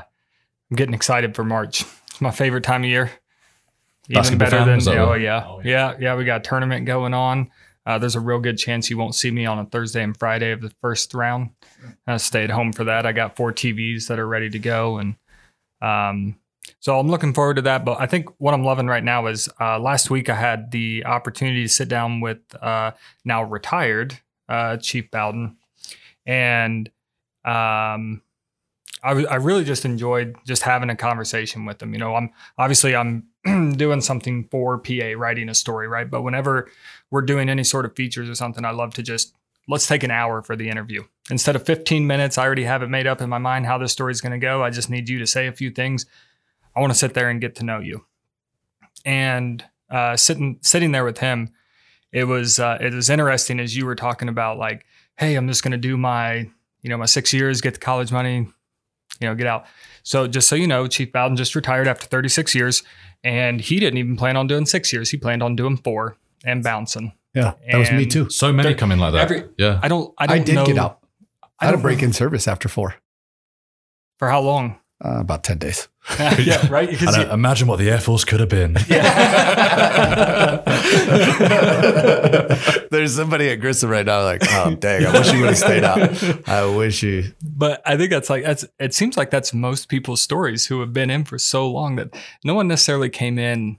[0.70, 1.84] I'm getting excited for March.
[2.10, 3.12] It's my favorite time of year.
[4.10, 5.58] Even Basketball better than is that oh yeah.
[5.66, 7.50] yeah yeah we got a tournament going on.
[7.88, 10.52] Uh, there's a real good chance you won't see me on a Thursday and Friday
[10.52, 11.52] of the first round.
[12.06, 13.06] I stayed home for that.
[13.06, 15.16] I got four TVs that are ready to go, and
[15.82, 16.36] um,
[16.82, 17.86] so I'm looking forward to that.
[17.86, 21.06] But I think what I'm loving right now is uh, last week I had the
[21.06, 22.92] opportunity to sit down with uh,
[23.24, 24.20] now retired
[24.50, 25.56] uh, Chief Bowden,
[26.26, 26.90] and
[27.46, 28.22] um,
[29.02, 31.94] I, w- I really just enjoyed just having a conversation with him.
[31.94, 33.28] You know, I'm obviously I'm
[33.76, 36.10] doing something for PA, writing a story, right?
[36.10, 36.70] But whenever
[37.12, 39.34] we're doing any sort of features or something, I love to just
[39.68, 42.38] let's take an hour for the interview instead of 15 minutes.
[42.38, 44.38] I already have it made up in my mind how this story is going to
[44.38, 44.64] go.
[44.64, 46.06] I just need you to say a few things.
[46.76, 48.06] I want to sit there and get to know you.
[49.06, 51.50] And uh, sitting sitting there with him,
[52.12, 54.86] it was uh, it was interesting as you were talking about like,
[55.18, 56.50] hey, I'm just going to do my
[56.82, 58.48] you know my six years, get the college money,
[59.20, 59.66] you know, get out.
[60.04, 62.84] So just so you know, Chief Bowden just retired after 36 years,
[63.24, 65.10] and he didn't even plan on doing six years.
[65.10, 67.14] He planned on doing four and bouncing.
[67.34, 68.30] Yeah, that was me too.
[68.30, 69.22] So many There- come in like that.
[69.22, 69.80] every- yeah.
[69.84, 70.14] I don't.
[70.18, 71.00] I I, don't did know get out.
[71.44, 72.96] I, I had a break know- in service after four,
[74.20, 74.78] for how long.
[75.04, 75.88] Uh, about 10 days.
[76.40, 76.90] yeah, right.
[76.90, 78.74] Because know, imagine what the Air Force could have been.
[82.92, 85.84] There's somebody at Grissom right now like, oh, dang, I wish you would have stayed
[85.84, 86.48] out.
[86.50, 87.34] I wish you.
[87.44, 88.66] but I think that's like that's.
[88.80, 92.16] It seems like that's most people's stories who have been in for so long that
[92.44, 93.78] no one necessarily came in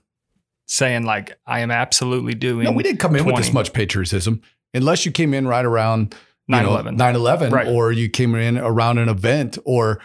[0.66, 4.42] saying like, "I am absolutely doing." No, we didn't come in with this much patriotism
[4.74, 6.14] unless you came in right around
[6.50, 6.96] 9/11.
[6.96, 7.66] 9 11, Right.
[7.66, 9.58] or you came in around an event.
[9.64, 10.00] Or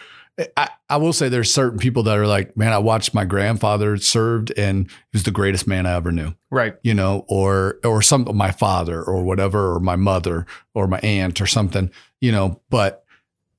[0.56, 3.96] I, I will say there's certain people that are like, man, I watched my grandfather
[3.98, 6.34] served and he was the greatest man I ever knew.
[6.50, 6.74] Right.
[6.82, 11.40] you know, or or some my father or whatever, or my mother or my aunt
[11.40, 12.60] or something, you know.
[12.70, 13.04] But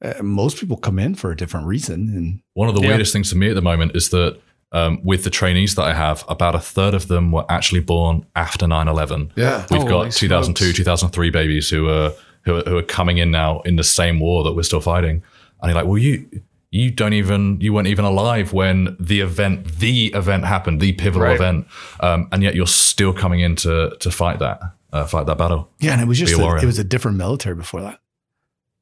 [0.01, 2.89] uh, most people come in for a different reason, and One of the Yeah.
[2.89, 4.37] weirdest things to me at the moment is that
[4.73, 8.25] um, with the trainees that I have, about a third of them were actually born
[8.35, 9.31] after 9 11.
[9.37, 10.77] yeah, We've Holy got 2002, smokes.
[10.77, 12.11] 2003 babies who are,
[12.43, 15.23] who are who are coming in now in the same war that we're still fighting.
[15.61, 16.27] And you're like, well, you
[16.75, 21.27] you don't even you weren't even alive when the event the event happened, the pivotal
[21.27, 21.35] Right.
[21.35, 21.67] event,
[22.01, 24.59] um, and yet you're still coming in to to fight that
[24.93, 25.69] uh, fight that battle.
[25.79, 26.63] yeah, and it was just Be a a, warrior.
[26.63, 27.99] it was a different military before that.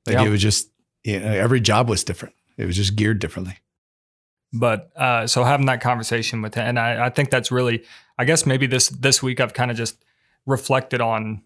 [0.05, 0.25] Like Yeah.
[0.25, 0.69] it was just
[1.03, 2.33] you know, every job was different.
[2.57, 3.57] It was just geared differently.
[4.53, 7.83] but uh, so having that conversation with him, and I, I think that's really,
[8.19, 9.95] I guess maybe this this week I've kind of just
[10.45, 11.41] reflected on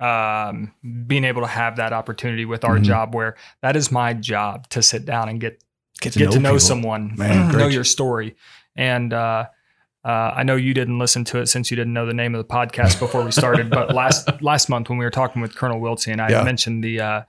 [0.00, 0.72] um,
[1.06, 2.82] being able to have that opportunity with our Mhm.
[2.84, 5.62] job, where that is my job to sit down and get
[6.02, 6.58] Get get to know people.
[6.60, 8.36] someone, Man, know your story,
[8.76, 9.12] and.
[9.12, 9.46] Uh,
[10.04, 12.38] uh, I know you didn't listen to it since you didn't know the name of
[12.44, 13.70] the podcast before we started.
[13.70, 16.42] but last last month when we were talking with Colonel Wiltsey and I Yeah.
[16.42, 17.22] mentioned the uh,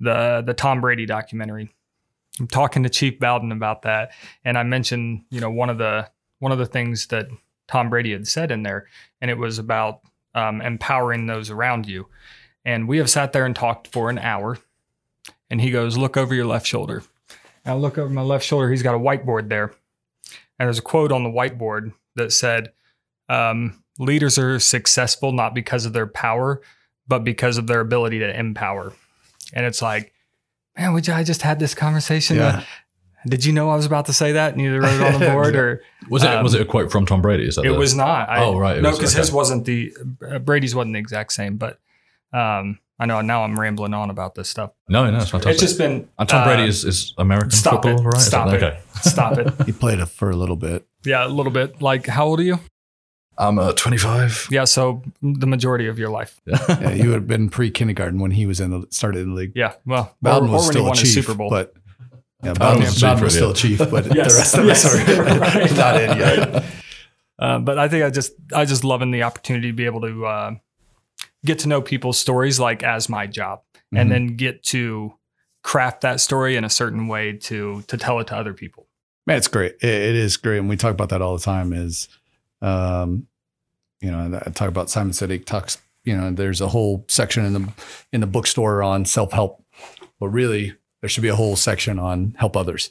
[0.00, 1.72] the the Tom Brady documentary.
[2.40, 4.10] I'm talking to Chief Bowden about that,
[4.44, 7.28] and I mentioned you know one of the one of the things that
[7.68, 8.88] Tom Brady had said in there,
[9.20, 10.00] and it was about
[10.34, 12.08] um, empowering those around you.
[12.64, 14.58] And we have sat there and talked for an hour,
[15.50, 17.04] and he goes, "Look over your left shoulder."
[17.64, 18.70] And I look over my left shoulder.
[18.70, 19.72] He's got a whiteboard there,
[20.58, 22.72] and there's a quote on the whiteboard that said,
[23.28, 26.60] um, "Leaders are successful not because of their power,
[27.06, 28.92] but because of their ability to empower."
[29.52, 30.12] And it's like,
[30.76, 32.36] man, would you, I just had this conversation.
[32.36, 32.64] Yeah.
[33.24, 35.26] Did you know I was about to say that and you wrote it on the
[35.32, 37.46] board, or Was it Um, was it a quote from Tom Brady?
[37.46, 38.28] Is that it the- was not?
[38.28, 39.20] I, Oh, right, no, because okay.
[39.20, 39.94] his wasn't the
[40.28, 41.56] uh, Brady's wasn't the exact same.
[41.56, 41.78] But
[42.32, 44.70] um, I know now I'm rambling on about this stuff.
[44.88, 45.52] no, no, it's fantastic.
[45.54, 48.20] It's just been and Tom uh, Brady is, is American stop football, it, right?
[48.20, 48.78] Stop it, Okay.
[49.00, 49.52] stop it.
[49.66, 50.86] He played it for a little bit.
[51.04, 51.82] Yeah, a little bit.
[51.82, 52.60] Like, how old are you?
[53.36, 54.48] I'm uh, 25.
[54.52, 56.40] Yeah, so the majority of your life.
[56.46, 59.34] Yeah, you would have been pre kindergarten when he was in the started in the
[59.34, 59.52] league.
[59.56, 61.50] Yeah, well, Bowden or, was or when he still a won his chief, Super Bowl.
[61.50, 61.74] but
[62.44, 64.94] yeah, Bowden Bowden, was was, Bowden was still a chief, but Yes, the rest of
[64.94, 65.76] us are right.
[65.76, 66.64] not in yet.
[67.38, 70.26] Uh, but I think I just I just loving the opportunity to be able to
[70.26, 70.54] uh,
[71.44, 73.60] get to know people's stories like as my job,
[73.92, 74.00] Mhm.
[74.00, 75.14] and then get to
[75.62, 78.88] craft that story in a certain way to to tell it to other people.
[79.26, 79.76] Man, it's great.
[79.80, 81.72] It, it is great, and we talk about that all the time.
[81.72, 82.08] Is,
[82.60, 83.26] um,
[84.00, 85.78] you know, I talk about Simon Sinek talks.
[86.04, 87.68] You know, there's a whole section in the
[88.12, 89.64] in the bookstore on self help,
[90.18, 92.90] but really there should be a whole section on help others.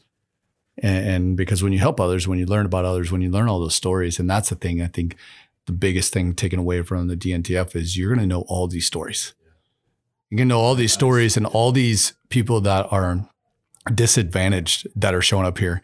[0.77, 3.49] And, and because when you help others, when you learn about others, when you learn
[3.49, 5.17] all those stories, and that's the thing I think
[5.71, 8.85] the biggest thing taken away from the DNTF is you're going to know all these
[8.85, 9.33] stories.
[10.29, 13.27] You're going to know all these stories and all these people that are
[13.93, 15.81] disadvantaged that are showing up here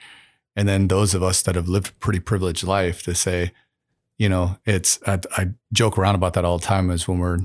[0.55, 3.51] and then those of us that have lived a pretty privileged life to say
[4.19, 7.39] you know it's I, I joke around about that all the time is when we're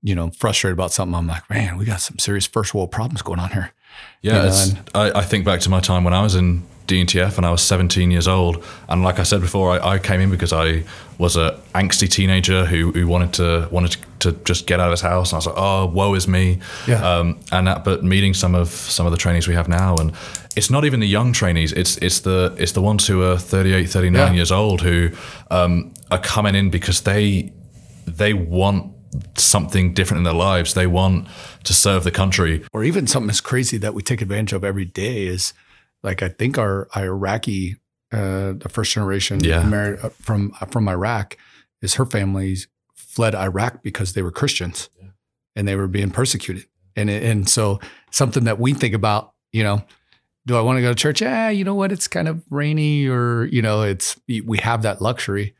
[0.00, 3.20] you know frustrated about something i'm like man we got some serious first world problems
[3.20, 3.72] going on here
[4.22, 6.62] Yeah, You know, it's, I, I think back to my time when I was in
[6.86, 8.64] DNTF, and I was 17 years old.
[8.88, 10.84] And like I said before, I, I came in because I
[11.18, 15.00] was a angsty teenager who, who wanted to wanted to just get out of his
[15.00, 15.30] house.
[15.32, 16.58] And I was like, oh, woe is me.
[16.86, 17.02] Yeah.
[17.18, 20.12] Um, and that, but meeting some of some of the trainees we have now, and
[20.56, 21.72] it's not even the young trainees.
[21.72, 24.32] It's it's the it's the ones who are 38, 39 Yeah.
[24.34, 25.10] years old who
[25.50, 27.52] um, are coming in because they
[28.06, 28.92] they want
[29.36, 30.74] something different in their lives.
[30.74, 31.26] They want
[31.64, 32.64] to serve the country.
[32.72, 35.52] or even something as crazy that we take advantage of every day is
[36.06, 37.76] like I think our, Iraqi,
[38.12, 39.58] uh, the first generation Yeah.
[40.02, 41.36] Uh, from from Iraq,
[41.82, 44.88] is her families fled Iraq because they were Christians
[45.54, 47.80] and they were being persecuted, and and so
[48.10, 49.82] something that we think about, you know.
[50.48, 51.20] Do I want to go to church?
[51.20, 51.90] Yeah, you know what?
[51.90, 55.56] It's kind of rainy, or you know, it's we have that luxury.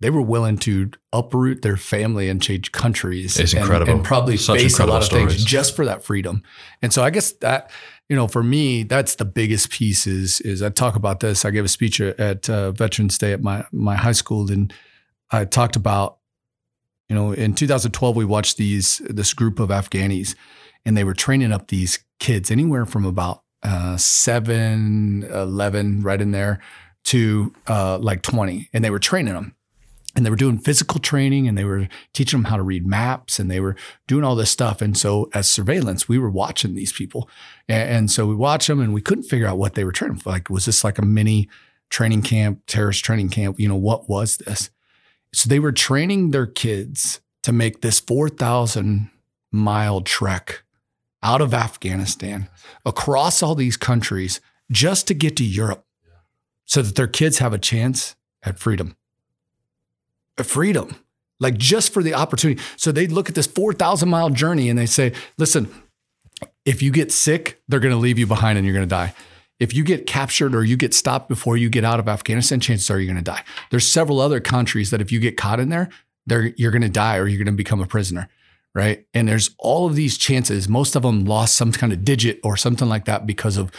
[0.00, 3.38] They were willing to uproot their family and change countries.
[3.38, 3.92] It's and- incredible.
[3.92, 6.42] and probably Such face a lot of things just for that freedom.
[6.82, 7.70] And so I guess that,
[8.08, 11.44] you know, for me, that's the biggest piece is, is I talk about this.
[11.44, 14.50] I gave a speech at- uh, Veterans Day at my, my high school.
[14.50, 14.72] And
[15.30, 16.18] I talked about,
[17.08, 20.34] you know, in 2012, we watched these, this group of Afghanis
[20.84, 26.30] and they were training up these kids anywhere from about uh, seven, 11, right in
[26.30, 26.60] there
[27.04, 28.68] to uh, like 20.
[28.72, 29.53] And they were training them
[30.16, 33.38] and they were doing physical training and they were teaching them how to read maps
[33.38, 34.80] and they were doing all this stuff.
[34.80, 37.28] And so, as surveillance, we were watching these people,
[37.68, 40.18] and, and so we watched them and we couldn't figure out what they were training
[40.18, 40.30] for.
[40.30, 41.48] Like, was this like a mini
[41.90, 43.58] training camp, terrorist training camp?
[43.58, 44.70] You know, what was this?
[45.32, 49.10] So they were training their kids to make this four thousand
[49.50, 50.62] mile trek
[51.22, 52.48] out of Afghanistan
[52.84, 54.40] across all these countries
[54.70, 55.84] just to get to Europe,
[56.64, 58.96] so that their kids have a chance at freedom
[60.42, 60.96] freedom,
[61.38, 62.60] like just for the opportunity.
[62.76, 65.72] So they look at this 4,000 mile journey and they say, listen,
[66.64, 69.14] if you get sick, they're going to leave you behind and you're going to die.
[69.60, 72.90] If you get captured or you get stopped before you get out of Afghanistan, chances
[72.90, 73.44] are you're going to die.
[73.70, 75.90] There's several other countries that if you get caught in there,
[76.26, 78.28] you're going to die or you're going to become a prisoner.
[78.74, 79.06] Right.
[79.14, 80.68] And there's all of these chances.
[80.68, 83.70] Most of them lost some kind of digit or something like that because of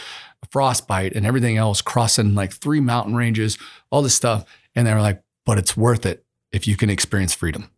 [0.50, 3.58] frostbite and everything else, crossing like three mountain ranges,
[3.90, 4.46] all this stuff.
[4.74, 6.25] And they're like, but it's worth it
[6.56, 7.70] if you can experience freedom.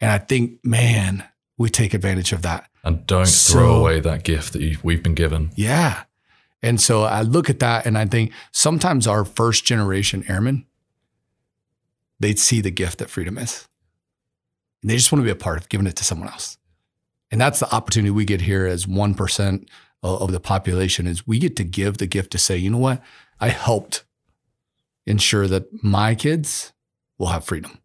[0.00, 1.24] And I think, man,
[1.58, 2.68] we take advantage of that.
[2.82, 5.52] And don't So- throw away that gift that you, we've been given.
[5.54, 6.04] Yeah.
[6.62, 10.64] And so I look at that and I think sometimes our first generation airmen,
[12.18, 13.68] they'd see the gift that freedom is.
[14.82, 16.56] And they just want to be a part of giving it to someone else.
[17.30, 19.68] And that's the opportunity we get here as 1%
[20.02, 22.76] of of the population is we get to give the gift to say, you know
[22.76, 23.02] what?
[23.40, 24.04] I helped
[25.06, 26.73] ensure that my kids
[27.18, 27.78] will have freedom.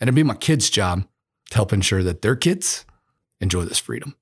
[0.00, 1.04] And it'd be my kids' job
[1.50, 2.84] to help ensure that their kids
[3.40, 4.14] enjoy this freedom.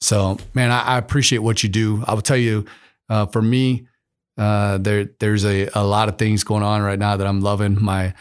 [0.00, 2.02] So, man, I, I appreciate what you do.
[2.06, 2.64] I will tell you,
[3.08, 3.86] uh, for me,
[4.38, 7.76] uh, there there's a, a lot of things going on right now that I'm loving.
[7.82, 8.14] My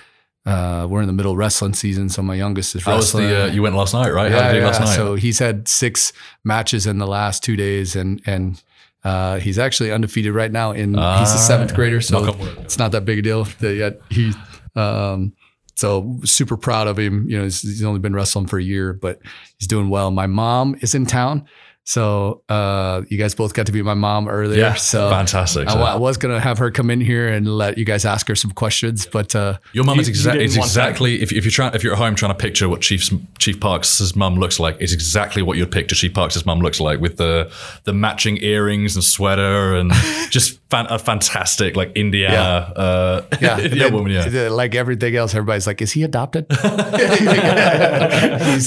[0.45, 3.27] uh, we're in the middle of wrestling season, so my youngest is wrestling.
[3.29, 3.43] the?
[3.43, 4.31] Uh, you went last night, right?
[4.31, 4.95] How did you do last night?
[4.95, 6.11] So he's had six
[6.43, 8.61] matches in the last two days, and and
[9.05, 10.71] uh, he's actually undefeated right now.
[10.71, 12.57] In he's a Ah, seventh grader, so knock on wood.
[12.61, 13.43] it's not that big a deal.
[13.59, 14.33] That yet he,
[14.75, 15.33] um,
[15.75, 17.29] so super proud of him.
[17.29, 19.19] You know, he's, he's only been wrestling for a year, but
[19.57, 20.11] he's doing well.
[20.11, 21.45] My mom is in town,
[21.85, 24.59] so uh, you guys both got to be my mom earlier.
[24.59, 25.09] yeah, so.
[25.09, 25.67] fantastic.
[25.67, 28.35] I, I was gonna have her come in here and let you guys ask her
[28.35, 31.83] some questions, but uh, your mom is, exa- is exactly if, if you're trying if
[31.83, 33.09] you're at home trying to picture what Chief
[33.39, 36.99] Chief Parks' mom looks like, it's exactly what you'd picture Chief Parks' mom looks like
[36.99, 37.51] with the
[37.85, 39.91] the matching earrings and sweater and
[40.29, 44.49] just fan, a fantastic like Indiana uh, Yeah, yeah, woman yeah.
[44.49, 46.45] Like everything else, everybody's like, "Is he adopted?
[46.51, 46.59] He's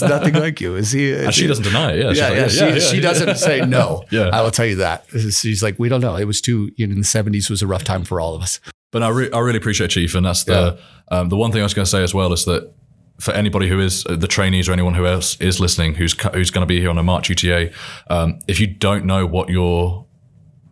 [0.02, 0.74] nothing like you.
[0.76, 1.98] Is he?" is And she he- doesn't deny it.
[1.98, 4.04] Yeah, she's Yeah, like, yeah, she, she doesn't say no.
[4.10, 4.30] Yeah.
[4.32, 5.06] I will tell you that.
[5.10, 6.16] She's like, we don't know.
[6.16, 6.70] It was too.
[6.76, 8.60] You know, in the seventies was a rough time for all of us.
[8.90, 10.78] But I, re- I really appreciate Chief, and that's the
[11.10, 12.72] um, the one thing I was going to say as well is that
[13.20, 16.50] for anybody who is uh, the trainees or anyone who else is listening who's who's
[16.50, 17.72] going to be here on a March UTA,
[18.10, 20.06] um, if you don't know what your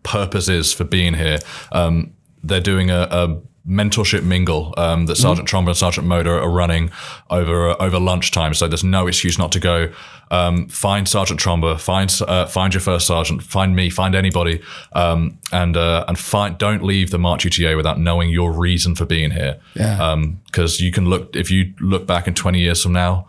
[0.03, 1.39] purpose is for being here,
[1.71, 2.13] um,
[2.43, 6.91] they're doing a, a mentorship mingle um, that Sergeant Tromber and Sergeant Moder are running
[7.29, 8.53] over uh, over lunchtime.
[8.53, 9.91] So there's no excuse not to go.
[10.31, 14.61] Um, find Sergeant Tromber, find uh, find your first sergeant, find me, find anybody,
[14.93, 16.57] um, and uh, and find.
[16.57, 19.59] Don't leave the March UTA without knowing your reason for being here.
[19.75, 20.15] Yeah.
[20.45, 23.27] Because you can look if you look back in 20 years from now.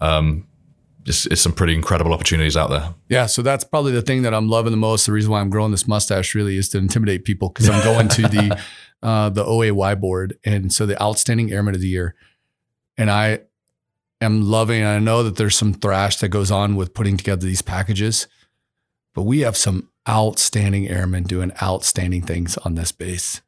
[0.00, 0.46] Um,
[1.06, 2.94] it's, it's some pretty incredible opportunities out there.
[3.08, 5.06] Yeah, so that's probably the thing that I'm loving the most.
[5.06, 8.08] The reason why I'm growing this mustache really is to intimidate people because I'm going
[8.08, 8.62] to the
[9.04, 12.16] uh, the OAY board, and so the Outstanding Airman of the Year,
[12.98, 13.40] and I
[14.20, 14.84] am loving.
[14.84, 18.26] I know that there's some thrash that goes on with putting together these packages,
[19.14, 23.40] but we have some outstanding airmen doing outstanding things on this base.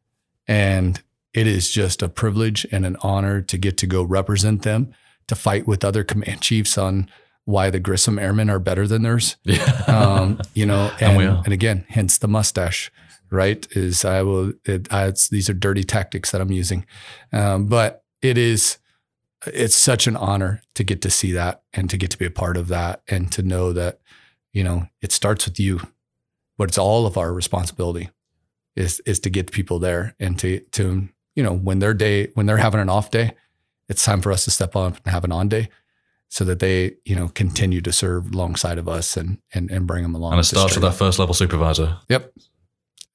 [0.47, 1.03] And
[1.35, 4.95] it is just a privilege and an honor to get to go represent them,
[5.27, 7.11] to fight with other command chiefs on
[7.45, 9.37] why the Grissom airmen are better than theirs.
[9.45, 9.65] Yeah.
[9.87, 12.91] Um, you know, and, And and, again, hence the mustache,
[13.31, 13.67] right?
[13.73, 16.87] Is I will, it, I, it's, these are dirty tactics that I'm using.
[17.33, 18.79] Um, but it is,
[19.47, 22.31] it's such an honor to get to see that and to get to be a
[22.31, 24.01] part of that and to know that,
[24.53, 25.81] you know, it starts with you,
[26.57, 28.11] but it's all of our responsibility
[28.75, 32.47] is, is to get people there and to, to, you know, when their day, when
[32.47, 33.35] they're having an off day,
[33.89, 35.69] it's time for us to step up and have an on day
[36.29, 40.03] so that they, you know, continue to serve alongside of us and, and, and bring
[40.03, 40.33] them along.
[40.33, 41.99] And it starts with that first level supervisor.
[42.09, 42.33] Yep.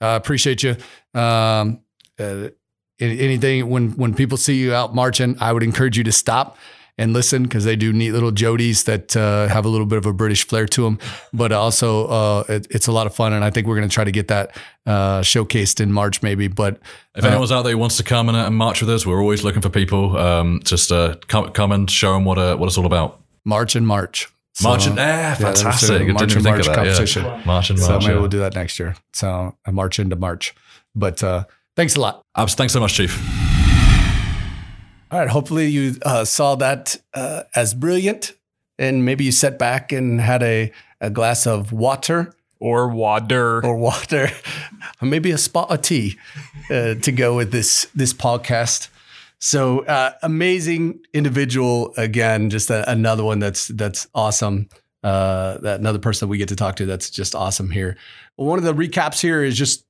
[0.01, 0.75] Uh, appreciate you.
[1.13, 1.81] Um,
[2.19, 2.49] uh,
[2.99, 6.57] anything when when people see you out marching, I would encourage you to stop
[6.97, 10.05] and listen because they do neat little jodies that uh, have a little bit of
[10.05, 10.99] a British flair to them.
[11.33, 13.93] But also, uh, it, it's a lot of fun, and I think we're going to
[13.93, 16.47] try to get that uh, showcased in March, maybe.
[16.47, 16.79] But
[17.15, 19.21] If anyone's out there who wants to come and, uh, and march with us, we're
[19.21, 20.17] always looking for people.
[20.17, 23.19] Um, just uh, come, come and show them what uh, what it's all about.
[23.45, 24.27] March and March.
[24.53, 26.01] So- March and ah, yeah, there's a fantastic!
[26.01, 26.75] I March and March that.
[26.75, 27.25] competition.
[27.25, 27.41] Yeah.
[27.45, 28.19] March and So maybe yeah.
[28.19, 28.95] we'll do that next year.
[29.13, 30.53] So a March into March.
[30.93, 31.45] But uh,
[31.75, 32.25] thanks a lot.
[32.35, 33.17] Abs, thanks so much, Chief.
[35.11, 35.29] All right.
[35.29, 38.33] Hopefully, you uh, saw that uh, as brilliant,
[38.79, 40.71] and maybe you sat back and had a,
[41.01, 43.65] a glass of water Or water.
[43.65, 44.29] or water,
[45.01, 46.17] or maybe a spot of tea
[46.69, 48.89] uh, to go with this this podcast.
[49.41, 54.69] So uh, amazing individual again, just a, another one that's that's awesome.
[55.03, 57.97] Uh, that another person that we get to talk to that's just awesome here.
[58.35, 59.83] One of the recaps here is just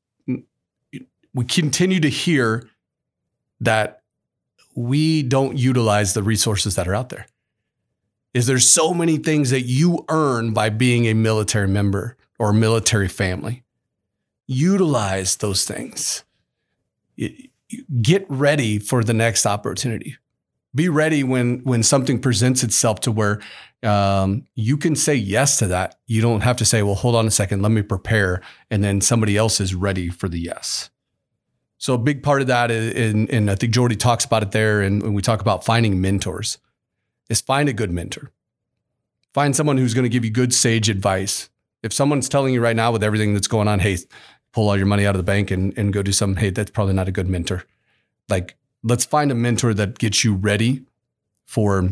[1.34, 2.70] we continue to hear
[3.60, 4.04] that
[4.74, 7.28] we don't utilize the resources that are out there.
[8.34, 13.10] Is there's so many things that you earn by being a military member or military
[13.10, 13.64] family.
[14.48, 16.24] Utilize those things.
[17.18, 17.50] Y-
[18.02, 20.18] Get ready for the next opportunity.
[20.74, 23.42] Be ready when when something presents itself to where
[23.84, 25.96] um, you can say yes to that.
[26.08, 29.02] You don't have to say, "Well, hold on a second, let me prepare," and then
[29.02, 30.90] somebody else is ready for the yes.
[31.78, 34.52] So a big part of that, is, and, and I think Jordy talks about it
[34.52, 36.60] there, and when we talk about finding mentors,
[37.28, 38.32] is find a good mentor.
[39.34, 41.50] Find someone who's going to give you good sage advice.
[41.82, 43.98] If someone's telling you right now with everything that's going on, hey,
[44.54, 46.72] pull all your money out of the bank and, and go do something, hey, that's
[46.72, 47.64] probably not a good mentor.
[48.30, 50.86] Like, let's find a mentor that gets you ready
[51.46, 51.92] for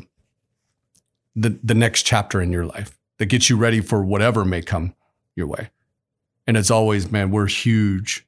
[1.36, 4.94] the, the next chapter in your life, that gets you ready for whatever may come
[5.36, 5.70] your way.
[6.48, 8.26] And it's always, man, we're huge,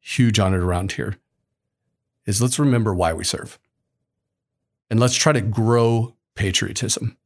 [0.00, 1.16] huge on it around here.
[2.26, 3.58] Is let's remember why we serve.
[4.90, 7.16] And let's try to grow patriotism.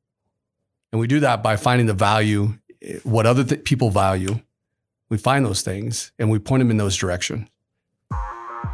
[0.92, 4.40] And we do that by finding the value, eh, what other th- people value.
[5.08, 7.48] We find those things and we point them in those directions.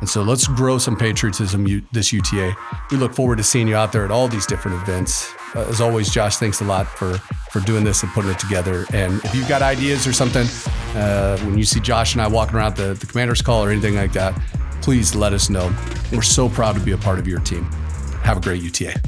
[0.00, 2.56] And so let's grow some patriotism this UTA.
[2.90, 5.32] We look forward to seeing you out there at all these different events.
[5.54, 7.18] Uh, as always, Josh, thanks a lot for
[7.52, 8.86] for doing this and putting it together.
[8.92, 10.46] And if you've got ideas or something,
[10.96, 13.94] uh, when you see Josh and I walking around the, the commander's call or anything
[13.94, 14.34] like that,
[14.80, 15.72] please let us know.
[16.10, 17.64] We're so proud to be a part of your team.
[18.22, 19.00] Have a great UTA.